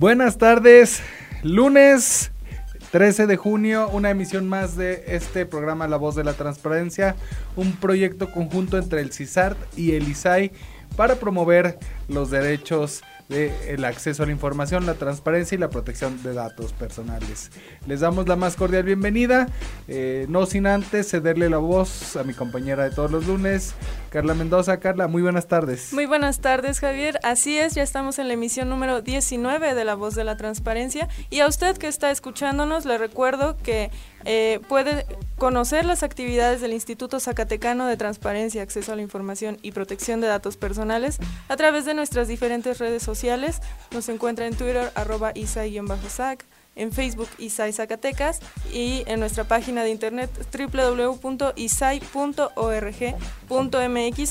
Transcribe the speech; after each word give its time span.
Buenas 0.00 0.38
tardes, 0.38 1.02
lunes 1.42 2.30
13 2.90 3.26
de 3.26 3.36
junio, 3.36 3.90
una 3.90 4.08
emisión 4.08 4.48
más 4.48 4.74
de 4.74 5.04
este 5.08 5.44
programa 5.44 5.88
La 5.88 5.98
Voz 5.98 6.14
de 6.14 6.24
la 6.24 6.32
Transparencia, 6.32 7.16
un 7.54 7.72
proyecto 7.76 8.32
conjunto 8.32 8.78
entre 8.78 9.02
el 9.02 9.12
CISART 9.12 9.58
y 9.76 9.92
el 9.92 10.08
ISAI 10.08 10.52
para 10.96 11.16
promover 11.16 11.78
los 12.08 12.30
derechos 12.30 13.02
del 13.28 13.84
acceso 13.84 14.22
a 14.22 14.26
la 14.26 14.32
información, 14.32 14.86
la 14.86 14.94
transparencia 14.94 15.54
y 15.54 15.58
la 15.58 15.68
protección 15.68 16.20
de 16.22 16.32
datos 16.32 16.72
personales. 16.72 17.50
Les 17.86 18.00
damos 18.00 18.26
la 18.26 18.36
más 18.36 18.56
cordial 18.56 18.82
bienvenida, 18.82 19.48
eh, 19.86 20.24
no 20.30 20.46
sin 20.46 20.66
antes 20.66 21.10
cederle 21.10 21.48
la 21.48 21.58
voz 21.58 22.16
a 22.16 22.24
mi 22.24 22.32
compañera 22.32 22.84
de 22.84 22.90
todos 22.90 23.10
los 23.10 23.26
lunes, 23.26 23.74
Carla 24.10 24.34
Mendoza. 24.34 24.78
Carla, 24.80 25.06
muy 25.08 25.22
buenas 25.22 25.46
tardes. 25.46 25.92
Muy 25.92 26.04
buenas 26.04 26.40
tardes, 26.40 26.80
Javier. 26.80 27.18
Así 27.22 27.56
es, 27.56 27.74
ya 27.74 27.82
estamos 27.82 28.18
en 28.18 28.28
la 28.28 28.34
emisión 28.34 28.68
número 28.68 29.00
19 29.00 29.74
de 29.74 29.84
La 29.84 29.94
Voz 29.94 30.14
de 30.14 30.24
la 30.24 30.36
Transparencia. 30.36 31.08
Y 31.30 31.40
a 31.40 31.46
usted 31.46 31.78
que 31.78 31.86
está 31.86 32.10
escuchándonos, 32.10 32.84
le 32.84 32.98
recuerdo 32.98 33.56
que 33.56 33.90
eh, 34.24 34.60
puede 34.68 35.06
conocer 35.38 35.84
las 35.84 36.02
actividades 36.02 36.60
del 36.60 36.72
Instituto 36.72 37.20
Zacatecano 37.20 37.86
de 37.86 37.96
Transparencia, 37.96 38.62
Acceso 38.62 38.92
a 38.92 38.96
la 38.96 39.02
Información 39.02 39.58
y 39.62 39.72
Protección 39.72 40.20
de 40.20 40.26
Datos 40.26 40.56
Personales 40.56 41.18
a 41.48 41.56
través 41.56 41.84
de 41.84 41.94
nuestras 41.94 42.28
diferentes 42.28 42.78
redes 42.78 43.02
sociales. 43.02 43.60
Nos 43.92 44.08
encuentra 44.08 44.46
en 44.46 44.54
Twitter, 44.54 44.90
arroba 44.96 45.32
isa-sac 45.34 46.44
en 46.76 46.92
Facebook 46.92 47.28
ISAI 47.38 47.72
Zacatecas 47.72 48.40
y 48.72 49.02
en 49.06 49.20
nuestra 49.20 49.44
página 49.44 49.82
de 49.84 49.90
internet 49.90 50.30
www.isai.org.mx 50.52 51.52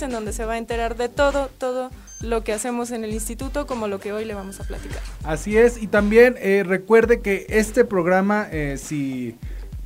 en 0.02 0.12
donde 0.12 0.34
se 0.34 0.46
va 0.46 0.54
a 0.54 0.58
enterar 0.58 0.96
de 0.96 1.10
todo, 1.10 1.50
todo 1.58 1.92
lo 2.22 2.44
que 2.44 2.54
hacemos 2.54 2.92
en 2.92 3.04
el 3.04 3.14
instituto 3.14 3.66
como 3.68 3.88
lo 3.88 4.00
que 4.00 4.12
hoy 4.12 4.26
le 4.26 4.34
vamos 4.34 4.60
a 4.60 4.64
platicar. 4.64 5.00
Así 5.24 5.58
es, 5.58 5.82
y 5.82 5.88
también 5.88 6.36
eh, 6.40 6.64
recuerde 6.66 7.22
que 7.22 7.46
este 7.50 7.86
programa, 7.86 8.48
eh, 8.52 8.78
si 8.78 9.38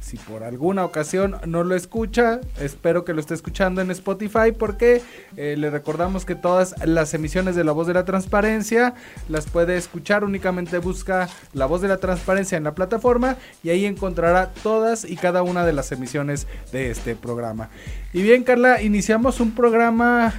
si 0.04 0.18
por 0.18 0.44
alguna 0.44 0.84
ocasión 0.84 1.38
no 1.46 1.64
lo 1.64 1.76
escucha, 1.76 2.42
espero 2.60 3.06
que 3.06 3.14
lo 3.14 3.22
esté 3.22 3.34
escuchando 3.34 3.82
en 3.82 3.90
Spotify 3.90 4.52
porque 4.58 5.02
eh, 5.38 5.56
le 5.58 5.70
recordamos 5.70 6.26
que 6.26 6.36
todas 6.36 6.76
las 6.86 7.14
emisiones 7.14 7.56
de 7.56 7.64
La 7.64 7.72
Voz 7.72 7.88
de 7.88 7.94
la 7.94 8.04
Transparencia 8.04 8.96
las 9.30 9.46
puede 9.46 9.78
escuchar, 9.78 10.26
únicamente 10.26 10.78
busca 10.80 11.30
La 11.54 11.68
Voz 11.68 11.82
de 11.82 11.88
la 11.88 11.98
Transparencia 11.98 12.58
en 12.58 12.66
la 12.66 12.76
plataforma 12.76 13.38
y 13.64 13.70
ahí 13.70 13.86
encontrará 13.86 14.52
todas 14.62 15.06
y 15.06 15.16
cada 15.16 15.42
una 15.42 15.66
de 15.66 15.72
las 15.72 15.92
emisiones 15.94 16.48
de 16.74 16.92
este 16.92 17.16
programa. 17.16 17.70
Y 18.12 18.24
bien 18.24 18.44
Carla, 18.44 18.82
iniciamos 18.82 19.40
un 19.40 19.56
programa 19.56 20.34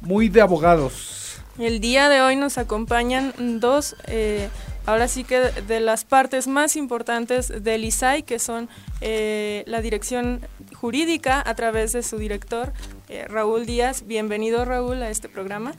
muy 0.00 0.30
de 0.30 0.40
abogados. 0.40 1.42
El 1.58 1.80
día 1.80 2.08
de 2.08 2.22
hoy 2.22 2.36
nos 2.36 2.56
acompañan 2.56 3.34
dos... 3.60 3.96
Eh, 4.06 4.48
ahora 4.86 5.08
sí 5.08 5.24
que 5.24 5.38
de 5.40 5.80
las 5.80 6.04
partes 6.04 6.46
más 6.46 6.76
importantes 6.76 7.52
del 7.62 7.84
ISAI, 7.84 8.22
que 8.22 8.38
son 8.38 8.68
eh, 9.00 9.64
la 9.66 9.80
dirección 9.80 10.40
jurídica 10.74 11.42
a 11.44 11.54
través 11.54 11.92
de 11.92 12.02
su 12.02 12.18
director, 12.18 12.72
eh, 13.08 13.26
Raúl 13.28 13.66
Díaz. 13.66 14.06
Bienvenido 14.06 14.64
Raúl 14.64 15.02
a 15.02 15.10
este 15.10 15.28
programa. 15.28 15.72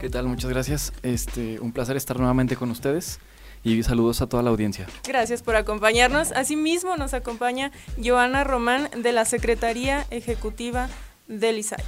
¿Qué 0.00 0.08
tal? 0.10 0.26
Muchas 0.26 0.50
gracias. 0.50 0.92
Este, 1.02 1.60
un 1.60 1.72
placer 1.72 1.96
estar 1.96 2.18
nuevamente 2.18 2.56
con 2.56 2.70
ustedes 2.70 3.20
y 3.62 3.82
saludos 3.82 4.20
a 4.20 4.26
toda 4.26 4.42
la 4.42 4.50
audiencia. 4.50 4.86
Gracias 5.06 5.42
por 5.42 5.56
acompañarnos. 5.56 6.32
Asimismo 6.32 6.96
nos 6.96 7.14
acompaña 7.14 7.72
Joana 8.02 8.44
Román 8.44 8.90
de 8.96 9.12
la 9.12 9.24
Secretaría 9.24 10.06
Ejecutiva 10.10 10.88
del 11.26 11.58
ISAI. 11.58 11.82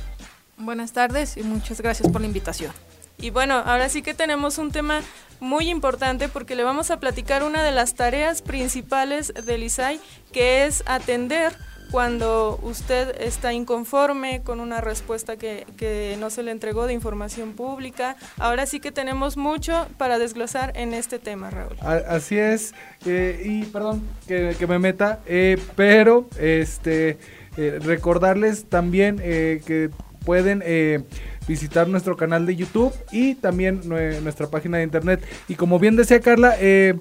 Buenas 0.57 0.93
tardes 0.93 1.37
y 1.37 1.43
muchas 1.43 1.83
gracias 1.83 2.11
por 2.11 2.23
la 2.23 2.27
invitación. 2.27 2.73
Y 3.19 3.31
bueno, 3.31 3.55
ahora 3.55 3.89
sí 3.89 4.03
que 4.03 4.15
tenemos 4.15 4.59
un 4.59 4.73
tema 4.73 5.03
muy 5.41 5.69
importante 5.69 6.29
porque 6.29 6.55
le 6.55 6.65
vamos 6.65 6.91
a 6.91 7.01
platicar 7.01 7.43
una 7.43 7.63
de 7.63 7.73
las 7.73 7.95
tareas 7.95 8.43
principales 8.43 9.33
del 9.35 9.63
ISAI, 9.63 10.01
que 10.33 10.65
es 10.65 10.83
atender 10.87 11.53
cuando 11.91 12.59
usted 12.63 13.21
está 13.21 13.53
inconforme 13.53 14.43
con 14.43 14.61
una 14.61 14.81
respuesta 14.81 15.37
que, 15.37 15.67
que, 15.77 16.17
no 16.19 16.31
se 16.31 16.43
le 16.43 16.51
entregó 16.51 16.87
de 16.87 16.93
información 16.93 17.53
pública. 17.53 18.17
Ahora 18.39 18.67
sí 18.67 18.81
que 18.81 18.93
tenemos 18.93 19.37
mucho 19.37 19.87
para 19.97 20.19
desglosar 20.19 20.73
en 20.77 20.95
este 20.95 21.19
tema, 21.19 21.51
Raúl. 21.51 21.77
Así 21.81 22.39
es, 22.39 22.75
eh, 23.05 23.41
y 23.45 23.65
perdón 23.67 24.03
que, 24.27 24.57
que 24.59 24.67
me 24.67 24.79
meta, 24.79 25.21
eh, 25.27 25.59
pero 25.77 26.29
este 26.39 27.19
eh, 27.57 27.79
recordarles 27.81 28.65
también 28.65 29.19
que 29.19 29.91
pueden 30.25 30.63
visitar 31.49 31.89
nuestro 31.89 32.17
canal 32.17 32.47
de 32.47 32.57
YouTube 32.57 32.93
y 33.13 33.35
también 33.35 33.81
nuestra 33.87 34.49
página 34.49 34.79
de 34.79 34.85
internet. 34.85 35.25
Y 35.49 35.55
como 35.55 35.79
bien 35.79 35.97
decía 35.97 36.21
Carla, 36.21 36.57
eh, 36.61 36.95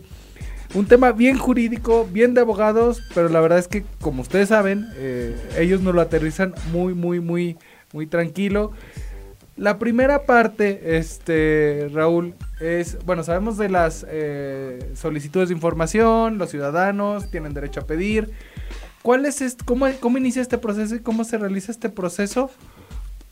un 0.73 0.85
tema 0.87 1.11
bien 1.11 1.37
jurídico, 1.37 2.07
bien 2.11 2.33
de 2.33 2.41
abogados, 2.41 3.01
pero 3.13 3.29
la 3.29 3.39
verdad 3.39 3.59
es 3.59 3.67
que 3.67 3.85
como 4.01 4.21
ustedes 4.21 4.49
saben, 4.49 4.87
eh, 4.95 5.35
ellos 5.57 5.81
nos 5.81 5.95
lo 5.95 6.01
aterrizan 6.01 6.53
muy, 6.71 6.93
muy, 6.93 7.19
muy, 7.19 7.57
muy 7.93 8.07
tranquilo. 8.07 8.71
La 9.57 9.79
primera 9.79 10.25
parte, 10.25 10.97
este, 10.97 11.89
Raúl, 11.93 12.33
es, 12.59 12.97
bueno, 13.05 13.23
sabemos 13.23 13.57
de 13.57 13.69
las 13.69 14.05
eh, 14.09 14.91
solicitudes 14.95 15.47
de 15.47 15.55
información, 15.55 16.37
los 16.37 16.49
ciudadanos 16.49 17.31
tienen 17.31 17.53
derecho 17.53 17.79
a 17.79 17.87
pedir. 17.87 18.31
¿Cuál 19.01 19.25
es 19.25 19.41
este, 19.41 19.63
cómo, 19.63 19.87
cómo 20.01 20.17
inicia 20.17 20.41
este 20.41 20.57
proceso 20.57 20.95
y 20.95 20.99
cómo 20.99 21.23
se 21.23 21.37
realiza 21.37 21.71
este 21.71 21.89
proceso? 21.89 22.51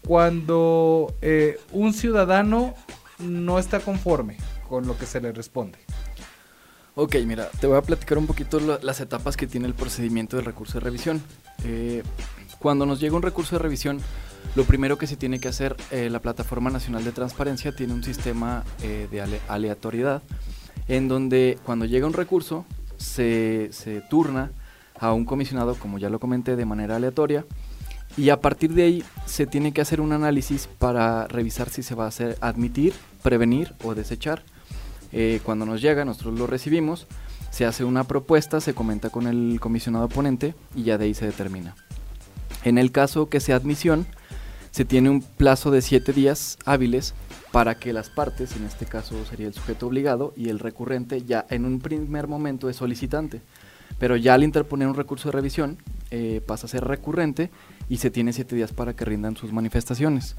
Cuando 0.05 1.15
eh, 1.21 1.59
un 1.71 1.93
ciudadano 1.93 2.73
no 3.19 3.59
está 3.59 3.79
conforme 3.79 4.37
con 4.67 4.87
lo 4.87 4.97
que 4.97 5.05
se 5.05 5.21
le 5.21 5.31
responde. 5.31 5.79
Ok, 6.95 7.15
mira, 7.25 7.49
te 7.59 7.67
voy 7.67 7.77
a 7.77 7.81
platicar 7.81 8.17
un 8.17 8.27
poquito 8.27 8.59
las 8.59 8.99
etapas 9.01 9.35
que 9.35 9.47
tiene 9.47 9.67
el 9.67 9.73
procedimiento 9.73 10.35
del 10.35 10.45
recurso 10.45 10.75
de 10.75 10.79
revisión. 10.81 11.23
Eh, 11.63 12.03
cuando 12.59 12.85
nos 12.85 12.99
llega 12.99 13.15
un 13.15 13.23
recurso 13.23 13.55
de 13.55 13.63
revisión, 13.63 13.99
lo 14.55 14.63
primero 14.65 14.97
que 14.97 15.07
se 15.07 15.17
tiene 15.17 15.39
que 15.39 15.47
hacer, 15.47 15.75
eh, 15.89 16.09
la 16.09 16.19
Plataforma 16.19 16.69
Nacional 16.69 17.03
de 17.03 17.11
Transparencia 17.11 17.75
tiene 17.75 17.93
un 17.93 18.03
sistema 18.03 18.63
de 18.79 19.39
aleatoriedad 19.47 20.21
en 20.87 21.07
donde 21.07 21.57
cuando 21.65 21.85
llega 21.85 22.05
un 22.05 22.13
recurso 22.13 22.65
se, 22.97 23.69
se 23.71 24.01
turna 24.01 24.51
a 24.99 25.13
un 25.13 25.25
comisionado, 25.25 25.75
como 25.75 25.97
ya 25.97 26.09
lo 26.09 26.19
comenté, 26.19 26.55
de 26.55 26.65
manera 26.65 26.97
aleatoria 26.97 27.45
y 28.17 28.29
a 28.29 28.41
partir 28.41 28.73
de 28.73 28.83
ahí 28.83 29.03
se 29.25 29.47
tiene 29.47 29.71
que 29.71 29.81
hacer 29.81 30.01
un 30.01 30.11
análisis 30.13 30.67
para 30.67 31.27
revisar 31.27 31.69
si 31.69 31.83
se 31.83 31.95
va 31.95 32.05
a 32.05 32.09
hacer 32.09 32.37
admitir, 32.41 32.93
prevenir 33.21 33.73
o 33.83 33.95
desechar. 33.95 34.43
Eh, 35.11 35.39
cuando 35.43 35.65
nos 35.65 35.81
llega, 35.81 36.05
nosotros 36.05 36.37
lo 36.37 36.47
recibimos, 36.47 37.07
se 37.49 37.65
hace 37.65 37.83
una 37.83 38.03
propuesta, 38.03 38.61
se 38.61 38.73
comenta 38.73 39.09
con 39.09 39.27
el 39.27 39.59
comisionado 39.59 40.09
ponente 40.09 40.55
y 40.75 40.83
ya 40.83 40.97
de 40.97 41.05
ahí 41.05 41.13
se 41.13 41.25
determina. 41.25 41.75
En 42.63 42.77
el 42.77 42.91
caso 42.91 43.29
que 43.29 43.39
sea 43.39 43.55
admisión, 43.55 44.07
se 44.71 44.85
tiene 44.85 45.09
un 45.09 45.21
plazo 45.21 45.69
de 45.69 45.81
siete 45.81 46.13
días 46.13 46.57
hábiles 46.65 47.13
para 47.51 47.75
que 47.75 47.93
las 47.93 48.09
partes, 48.09 48.55
en 48.55 48.65
este 48.65 48.87
caso 48.87 49.23
sería 49.25 49.45
el 49.47 49.53
sujeto 49.53 49.85
obligado 49.85 50.33
y 50.35 50.49
el 50.49 50.57
recurrente, 50.57 51.21
ya 51.23 51.45
en 51.49 51.65
un 51.65 51.79
primer 51.79 52.27
momento 52.27 52.69
es 52.69 52.77
solicitante, 52.77 53.41
pero 53.99 54.15
ya 54.15 54.33
al 54.33 54.43
interponer 54.43 54.87
un 54.87 54.95
recurso 54.95 55.29
de 55.29 55.33
revisión 55.33 55.77
eh, 56.09 56.41
pasa 56.45 56.65
a 56.65 56.69
ser 56.69 56.85
recurrente 56.85 57.51
y 57.89 57.97
se 57.97 58.11
tiene 58.11 58.33
siete 58.33 58.55
días 58.55 58.71
para 58.71 58.93
que 58.93 59.05
rindan 59.05 59.35
sus 59.35 59.51
manifestaciones. 59.51 60.35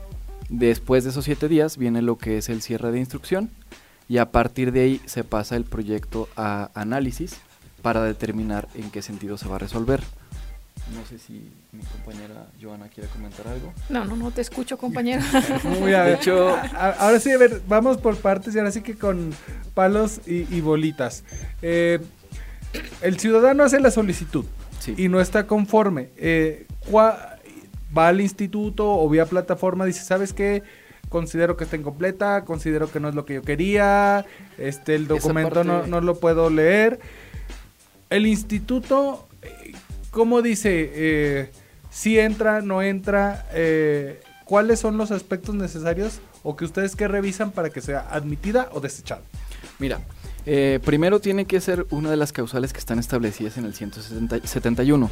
Después 0.49 1.05
de 1.05 1.11
esos 1.11 1.25
siete 1.25 1.49
días 1.49 1.79
viene 1.79 2.03
lo 2.03 2.19
que 2.19 2.39
es 2.39 2.49
el 2.49 2.63
cierre 2.63 2.93
de 2.93 2.99
instrucción 2.99 3.51
y 4.09 4.19
a 4.19 4.31
partir 4.31 4.73
de 4.73 4.81
ahí 4.81 5.01
se 5.07 5.25
pasa 5.25 5.57
el 5.57 5.65
proyecto 5.65 6.29
a 6.37 6.71
análisis 6.75 7.37
para 7.83 8.03
determinar 8.03 8.69
en 8.75 8.91
qué 8.91 9.03
sentido 9.03 9.37
se 9.39 9.49
va 9.49 9.57
a 9.57 9.59
resolver. 9.59 10.01
No 10.93 11.05
sé 11.07 11.19
si 11.19 11.51
mi 11.73 11.83
compañera 11.83 12.47
Joana 12.61 12.89
quiere 12.89 13.09
comentar 13.09 13.49
algo. 13.49 13.73
No, 13.89 14.05
no, 14.05 14.17
no 14.17 14.31
te 14.31 14.43
escucho, 14.43 14.77
compañera. 14.77 15.25
Muy 15.81 15.93
de 15.93 16.15
hecho, 16.15 16.57
ahora 16.77 17.19
sí, 17.21 17.31
a 17.31 17.39
ver, 17.39 17.63
vamos 17.67 17.97
por 17.97 18.17
partes 18.17 18.55
y 18.55 18.59
ahora 18.59 18.71
sí 18.71 18.83
que 18.83 18.95
con 18.95 19.31
palos 19.73 20.21
y, 20.27 20.61
bolitas. 20.61 21.25
Eh, 21.63 22.01
el 23.01 23.19
ciudadano 23.19 23.65
hace 23.65 23.81
la 23.81 23.91
solicitud 23.91 24.45
y 24.97 25.09
no 25.09 25.21
está 25.21 25.47
conforme. 25.47 26.11
Eh, 26.17 26.67
va 27.97 28.09
al 28.09 28.21
instituto 28.21 28.89
o 28.91 29.09
vía 29.09 29.27
plataforma, 29.27 29.85
dice, 29.85 30.03
¿sabes 30.05 30.33
qué? 30.33 30.63
considero 31.11 31.57
que 31.57 31.63
está 31.65 31.77
incompleta, 31.77 32.45
considero 32.45 32.91
que 32.91 32.99
no 32.99 33.09
es 33.09 33.15
lo 33.15 33.25
que 33.25 33.35
yo 33.35 33.43
quería, 33.43 34.27
este, 34.59 34.97
el 34.97 35.07
documento 35.07 35.63
no, 35.63 35.75
parte- 35.75 35.91
no 35.91 36.01
lo 36.01 36.19
puedo 36.19 36.51
leer. 36.51 36.99
El 38.11 38.27
instituto, 38.27 39.29
¿cómo 40.11 40.43
dice? 40.43 40.91
Eh, 40.93 41.51
si 41.91 42.19
entra, 42.19 42.63
no 42.63 42.83
entra, 42.83 43.47
eh, 43.53 44.21
¿cuáles 44.45 44.81
son 44.81 44.97
los 44.97 45.13
aspectos 45.13 45.55
necesarios 45.55 46.21
o 46.43 46.57
que 46.57 46.65
ustedes 46.65 46.97
que 46.97 47.07
revisan 47.07 47.53
para 47.53 47.71
que 47.71 47.81
sea 47.81 48.01
admitida 48.11 48.69
o 48.73 48.81
desechada? 48.81 49.23
Mira, 49.79 50.01
eh, 50.47 50.81
primero 50.85 51.21
tiene 51.21 51.45
que 51.45 51.61
ser 51.61 51.87
una 51.91 52.11
de 52.11 52.17
las 52.17 52.33
causales 52.33 52.73
que 52.73 52.81
están 52.81 52.99
establecidas 52.99 53.57
en 53.57 53.67
el 53.67 53.75
171. 53.75 55.11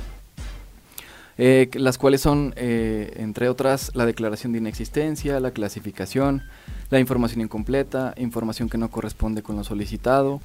Eh, 1.45 1.69
las 1.75 1.99
cuales 1.99 2.21
son, 2.21 2.55
eh, 2.55 3.15
entre 3.17 3.49
otras, 3.49 3.91
la 3.97 4.07
declaración 4.07 4.53
de 4.53 4.59
inexistencia, 4.59 5.41
la 5.41 5.51
clasificación, 5.51 6.45
la 6.89 7.01
información 7.01 7.41
incompleta, 7.41 8.15
información 8.17 8.69
que 8.69 8.79
no 8.79 8.93
corresponde 8.93 9.43
con 9.43 9.57
lo 9.57 9.65
solicitado, 9.65 10.41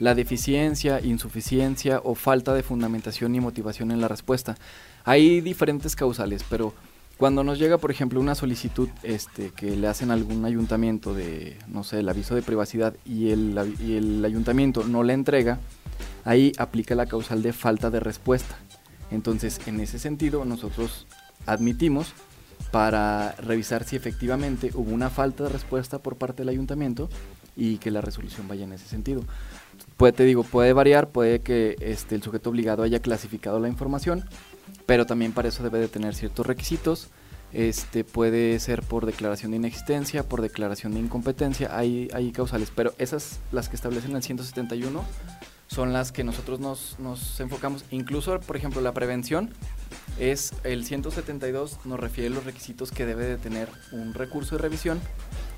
la 0.00 0.16
deficiencia, 0.16 1.00
insuficiencia 1.02 2.00
o 2.02 2.16
falta 2.16 2.52
de 2.52 2.64
fundamentación 2.64 3.32
y 3.36 3.38
motivación 3.38 3.92
en 3.92 4.00
la 4.00 4.08
respuesta. 4.08 4.56
Hay 5.04 5.40
diferentes 5.40 5.94
causales, 5.94 6.44
pero 6.50 6.74
cuando 7.16 7.44
nos 7.44 7.60
llega, 7.60 7.78
por 7.78 7.92
ejemplo, 7.92 8.18
una 8.18 8.34
solicitud 8.34 8.88
este, 9.04 9.50
que 9.50 9.76
le 9.76 9.86
hacen 9.86 10.10
a 10.10 10.14
algún 10.14 10.44
ayuntamiento 10.44 11.14
de, 11.14 11.58
no 11.68 11.84
sé, 11.84 12.00
el 12.00 12.08
aviso 12.08 12.34
de 12.34 12.42
privacidad 12.42 12.96
y 13.04 13.30
el, 13.30 13.56
y 13.78 13.94
el 13.94 14.24
ayuntamiento 14.24 14.82
no 14.82 15.04
la 15.04 15.12
entrega, 15.12 15.60
ahí 16.24 16.50
aplica 16.58 16.96
la 16.96 17.06
causal 17.06 17.40
de 17.40 17.52
falta 17.52 17.88
de 17.88 18.00
respuesta. 18.00 18.58
Entonces, 19.10 19.60
en 19.66 19.80
ese 19.80 19.98
sentido, 19.98 20.44
nosotros 20.44 21.06
admitimos 21.46 22.12
para 22.70 23.32
revisar 23.32 23.84
si 23.84 23.96
efectivamente 23.96 24.70
hubo 24.74 24.92
una 24.92 25.10
falta 25.10 25.44
de 25.44 25.50
respuesta 25.50 25.98
por 25.98 26.16
parte 26.16 26.42
del 26.42 26.50
ayuntamiento 26.50 27.08
y 27.56 27.78
que 27.78 27.90
la 27.90 28.00
resolución 28.00 28.46
vaya 28.48 28.64
en 28.64 28.72
ese 28.72 28.86
sentido. 28.86 29.22
Puede, 29.96 30.12
te 30.12 30.24
digo, 30.24 30.44
puede 30.44 30.72
variar, 30.72 31.10
puede 31.10 31.40
que 31.40 31.76
este, 31.80 32.14
el 32.14 32.22
sujeto 32.22 32.50
obligado 32.50 32.82
haya 32.82 33.00
clasificado 33.00 33.58
la 33.58 33.68
información, 33.68 34.24
pero 34.86 35.06
también 35.06 35.32
para 35.32 35.48
eso 35.48 35.62
debe 35.62 35.78
de 35.78 35.88
tener 35.88 36.14
ciertos 36.14 36.46
requisitos. 36.46 37.08
Este 37.52 38.04
puede 38.04 38.60
ser 38.60 38.82
por 38.82 39.06
declaración 39.06 39.50
de 39.50 39.56
inexistencia, 39.56 40.22
por 40.22 40.40
declaración 40.40 40.94
de 40.94 41.00
incompetencia, 41.00 41.76
hay, 41.76 42.08
hay 42.14 42.30
causales, 42.30 42.70
pero 42.74 42.94
esas 42.98 43.40
las 43.50 43.68
que 43.68 43.74
establecen 43.74 44.14
el 44.14 44.22
171 44.22 45.04
son 45.70 45.92
las 45.92 46.10
que 46.10 46.24
nosotros 46.24 46.58
nos, 46.58 46.98
nos 46.98 47.38
enfocamos. 47.40 47.84
Incluso, 47.90 48.40
por 48.40 48.56
ejemplo, 48.56 48.80
la 48.80 48.92
prevención 48.92 49.50
es 50.18 50.52
el 50.64 50.84
172 50.84 51.78
nos 51.84 51.98
refiere 52.00 52.28
a 52.28 52.34
los 52.34 52.44
requisitos 52.44 52.90
que 52.90 53.06
debe 53.06 53.24
de 53.24 53.36
tener 53.36 53.68
un 53.92 54.12
recurso 54.12 54.56
de 54.56 54.62
revisión 54.62 55.00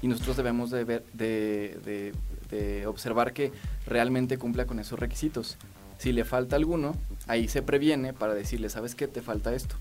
y 0.03 0.09
nosotros 0.09 0.37
debemos 0.37 0.71
de, 0.71 0.85
ver, 0.85 1.05
de, 1.15 2.13
de- 2.51 2.87
observar 2.87 3.33
que 3.33 3.51
realmente 3.87 4.37
cumpla 4.37 4.67
con 4.67 4.79
esos 4.79 4.99
requisitos. 4.99 5.57
Si 5.97 6.13
le 6.13 6.25
falta 6.25 6.57
alguno, 6.57 6.95
ahí 7.27 7.49
se 7.49 7.63
previene 7.63 8.13
para 8.13 8.35
decirle, 8.35 8.69
¿sabes 8.69 8.95
qué? 8.95 9.09
Te 9.09 9.23
falta 9.23 9.55
esto. 9.55 9.77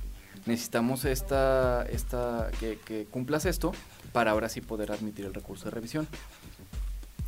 Necesitamos 0.45 1.04
esta, 1.04 1.86
esta, 1.89 2.50
que, 2.60 2.80
que 2.86 3.06
cumplas 3.06 3.45
esto 3.45 3.74
para 4.13 4.31
ahora 4.31 4.48
sí 4.48 4.62
poder 4.62 4.92
admitir 4.94 5.25
el 5.25 5.33
recurso 5.33 5.66
de 5.66 5.72
revisión. 5.72 6.07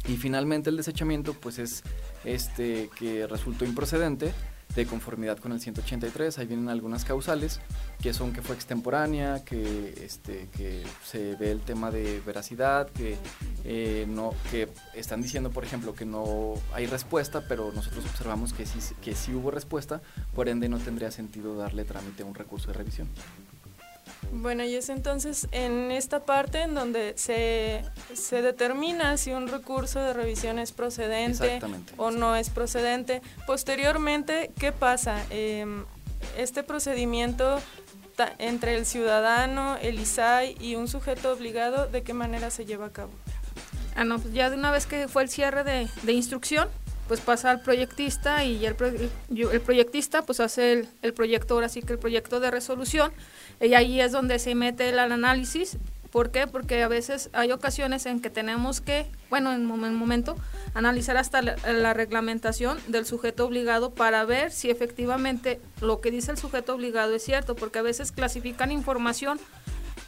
Y 0.08 0.18
finalmente 0.18 0.70
el 0.70 0.78
desechamiento 0.78 1.34
pues 1.34 1.60
es 1.60 1.84
este 2.26 2.90
que 2.98 3.28
resultó 3.28 3.66
improcedente 3.66 4.34
de 4.76 4.86
conformidad 4.86 5.38
con 5.38 5.52
el 5.52 5.60
183, 5.60 6.40
ahí 6.40 6.48
vienen 6.48 6.70
algunas 6.70 7.06
causales 7.06 7.60
que 8.02 8.14
son 8.14 8.34
que 8.34 8.42
fue 8.42 8.56
extemporánea, 8.56 9.44
que 9.46 9.94
este 10.04 10.50
que 10.58 10.84
se 11.06 11.36
ve 11.36 11.52
el 11.52 11.62
tema 11.62 11.92
de 11.92 12.22
veracidad, 12.26 12.90
que 12.90 13.18
eh, 13.66 14.06
no 14.10 14.34
que 14.50 14.70
están 14.96 15.22
diciendo 15.22 15.52
por 15.52 15.64
ejemplo 15.64 15.94
que 15.94 16.06
no 16.06 16.56
hay 16.74 16.88
respuesta, 16.88 17.44
pero 17.48 17.72
nosotros 17.72 18.04
observamos 18.06 18.54
que 18.54 18.66
sí 18.66 18.80
que 19.02 19.16
sí 19.16 19.34
hubo 19.34 19.52
respuesta, 19.52 20.02
por 20.34 20.50
ende 20.50 20.70
no 20.70 20.80
tendría 20.80 21.12
sentido 21.12 21.56
darle 21.56 21.86
trámite 21.86 22.24
a 22.24 22.26
un 22.26 22.36
recurso 22.36 22.68
de 22.68 22.74
revisión. 22.74 23.08
Bueno, 24.32 24.64
y 24.64 24.76
es 24.76 24.90
entonces 24.90 25.48
en 25.52 25.92
esta 25.92 26.26
parte 26.26 26.62
en 26.64 26.74
donde 26.74 27.14
se, 27.18 27.84
se 28.14 28.42
determina 28.42 29.18
si 29.18 29.32
un 29.32 29.48
recurso 29.48 30.00
de 30.00 30.14
revisión 30.14 30.60
es 30.60 30.72
procedente 30.72 31.60
o 31.98 32.12
no 32.12 32.36
es 32.36 32.50
procedente. 32.50 33.22
Posteriormente, 33.46 34.52
¿qué 34.60 34.72
pasa? 34.72 35.24
Em, 35.30 35.86
este 36.38 36.64
procedimiento 36.64 37.60
ta- 38.16 38.34
entre 38.40 38.76
el 38.76 38.86
ciudadano, 38.86 39.78
el 39.82 40.00
ISAI 40.00 40.56
y 40.60 40.76
un 40.76 40.88
sujeto 40.88 41.32
obligado, 41.32 41.88
¿de 41.88 42.02
qué 42.04 42.14
manera 42.14 42.50
se 42.50 42.66
lleva 42.66 42.88
a 42.88 42.92
cabo? 42.92 43.12
Ah, 43.96 44.04
no, 44.04 44.18
pues 44.20 44.34
ya 44.34 44.50
de 44.50 44.56
una 44.58 44.72
vez 44.72 44.88
que 44.88 45.08
fue 45.08 45.22
el 45.24 45.30
cierre 45.30 45.64
de, 45.64 45.88
de 46.02 46.14
instrucción, 46.14 46.68
pues 47.08 47.20
pasa 47.20 47.52
al 47.52 47.62
proyectista 47.62 48.44
y 48.46 48.66
el, 48.66 48.76
pro- 48.76 48.88
el 48.90 49.62
proyectista 49.62 50.22
pues 50.22 50.40
hace 50.40 50.74
el, 50.74 50.88
el 51.02 51.14
proyecto, 51.14 51.54
ahora 51.56 51.70
sí 51.70 51.82
que 51.82 51.94
el 51.94 52.00
proyecto 52.00 52.40
de 52.40 52.50
resolución, 52.52 53.12
y 53.60 53.74
ahí 53.74 54.00
es 54.02 54.12
donde 54.12 54.40
se 54.40 54.56
mete 54.56 54.90
el 54.90 55.00
análisis. 55.00 55.78
¿Por 56.12 56.30
qué? 56.30 56.46
Porque 56.46 56.84
a 56.84 56.88
veces 56.88 57.32
hay 57.34 57.52
ocasiones 57.52 58.06
en 58.06 58.20
que 58.22 58.30
tenemos 58.30 58.82
que, 58.82 59.08
bueno, 59.32 59.52
en 59.52 59.70
un 59.70 59.96
momento, 59.96 60.36
analizar 60.76 61.18
hasta 61.18 61.42
la, 61.42 61.56
la 61.66 61.96
reglamentación 61.96 62.78
del 62.88 63.08
sujeto 63.08 63.46
obligado 63.48 63.96
para 63.96 64.24
ver 64.24 64.52
si 64.52 64.70
efectivamente 64.70 65.60
lo 65.82 66.02
que 66.02 66.12
dice 66.12 66.30
el 66.30 66.38
sujeto 66.38 66.76
obligado 66.76 67.16
es 67.16 67.24
cierto, 67.24 67.56
porque 67.56 67.80
a 67.80 67.82
veces 67.82 68.12
clasifican 68.12 68.72
información 68.72 69.40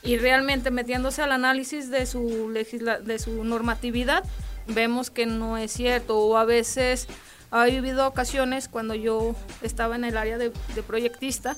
y 0.04 0.18
realmente 0.18 0.70
metiéndose 0.70 1.24
al 1.24 1.32
análisis 1.32 1.90
de 1.90 2.06
su 2.06 2.52
legisla 2.52 3.00
de 3.00 3.18
su 3.18 3.44
normatividad 3.44 4.24
vemos 4.68 5.10
que 5.12 5.26
no 5.26 5.58
es 5.58 5.72
cierto 5.72 6.18
o 6.18 6.38
a 6.38 6.46
veces 6.46 7.08
ha 7.52 7.64
habido 7.64 8.08
ocasiones 8.08 8.68
cuando 8.68 8.96
yo 8.96 9.36
estaba 9.62 9.96
en 9.96 10.04
el 10.04 10.18
área 10.18 10.38
de, 10.38 10.52
de 10.74 10.84
proyectista 10.84 11.56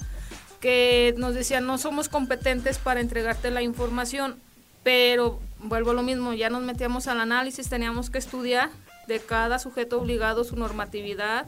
que 0.60 1.14
nos 1.18 1.34
decían 1.34 1.66
no 1.66 1.78
somos 1.78 2.10
competentes 2.10 2.78
para 2.78 3.00
entregarte 3.00 3.52
la 3.52 3.62
información 3.62 4.40
pero 4.84 5.40
vuelvo 5.60 5.92
a 5.92 5.94
lo 5.94 6.04
mismo 6.04 6.34
ya 6.34 6.50
nos 6.50 6.64
metíamos 6.64 7.08
al 7.08 7.20
análisis 7.20 7.70
teníamos 7.70 8.10
que 8.10 8.18
estudiar 8.18 8.70
de 9.08 9.20
cada 9.20 9.60
sujeto 9.60 10.00
obligado 10.00 10.44
su 10.44 10.56
normatividad 10.56 11.48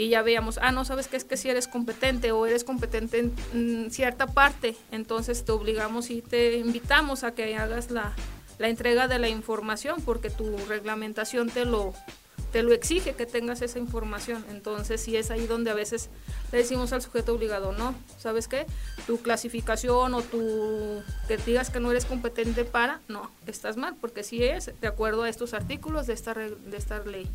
y 0.00 0.08
ya 0.08 0.22
veíamos, 0.22 0.58
ah, 0.62 0.72
no, 0.72 0.86
sabes 0.86 1.08
que 1.08 1.18
es 1.18 1.24
que 1.24 1.36
si 1.36 1.50
eres 1.50 1.68
competente 1.68 2.32
o 2.32 2.46
eres 2.46 2.64
competente 2.64 3.18
en 3.52 3.86
mm, 3.86 3.90
cierta 3.90 4.26
parte, 4.26 4.74
entonces 4.92 5.44
te 5.44 5.52
obligamos 5.52 6.08
y 6.08 6.22
te 6.22 6.56
invitamos 6.56 7.22
a 7.22 7.34
que 7.34 7.54
hagas 7.54 7.90
la, 7.90 8.14
la 8.60 8.68
entrega 8.68 9.08
de 9.08 9.18
la 9.18 9.28
información 9.28 10.00
porque 10.04 10.30
tu 10.30 10.56
reglamentación 10.68 11.50
te 11.50 11.64
lo, 11.64 11.92
te 12.52 12.62
lo 12.62 12.72
exige 12.72 13.14
que 13.14 13.26
tengas 13.26 13.62
esa 13.62 13.78
información. 13.78 14.44
Entonces, 14.50 15.00
sí 15.00 15.16
es 15.16 15.30
ahí 15.30 15.46
donde 15.46 15.70
a 15.70 15.74
veces 15.74 16.10
le 16.52 16.58
decimos 16.58 16.92
al 16.92 17.00
sujeto 17.00 17.34
obligado, 17.34 17.72
no, 17.72 17.94
¿sabes 18.18 18.46
qué? 18.48 18.66
Tu 19.06 19.18
clasificación 19.22 20.14
o 20.14 20.20
tu 20.22 21.02
que 21.26 21.38
digas 21.38 21.70
que 21.70 21.80
no 21.80 21.90
eres 21.90 22.04
competente 22.04 22.64
para, 22.64 23.00
no, 23.08 23.30
estás 23.46 23.76
mal, 23.76 23.96
porque 24.00 24.22
sí 24.22 24.44
es 24.44 24.70
de 24.80 24.86
acuerdo 24.86 25.22
a 25.24 25.28
estos 25.28 25.54
artículos 25.54 26.06
de 26.06 26.12
esta, 26.12 26.34
reg- 26.34 26.56
de 26.58 26.76
esta 26.76 27.02
ley. 27.04 27.28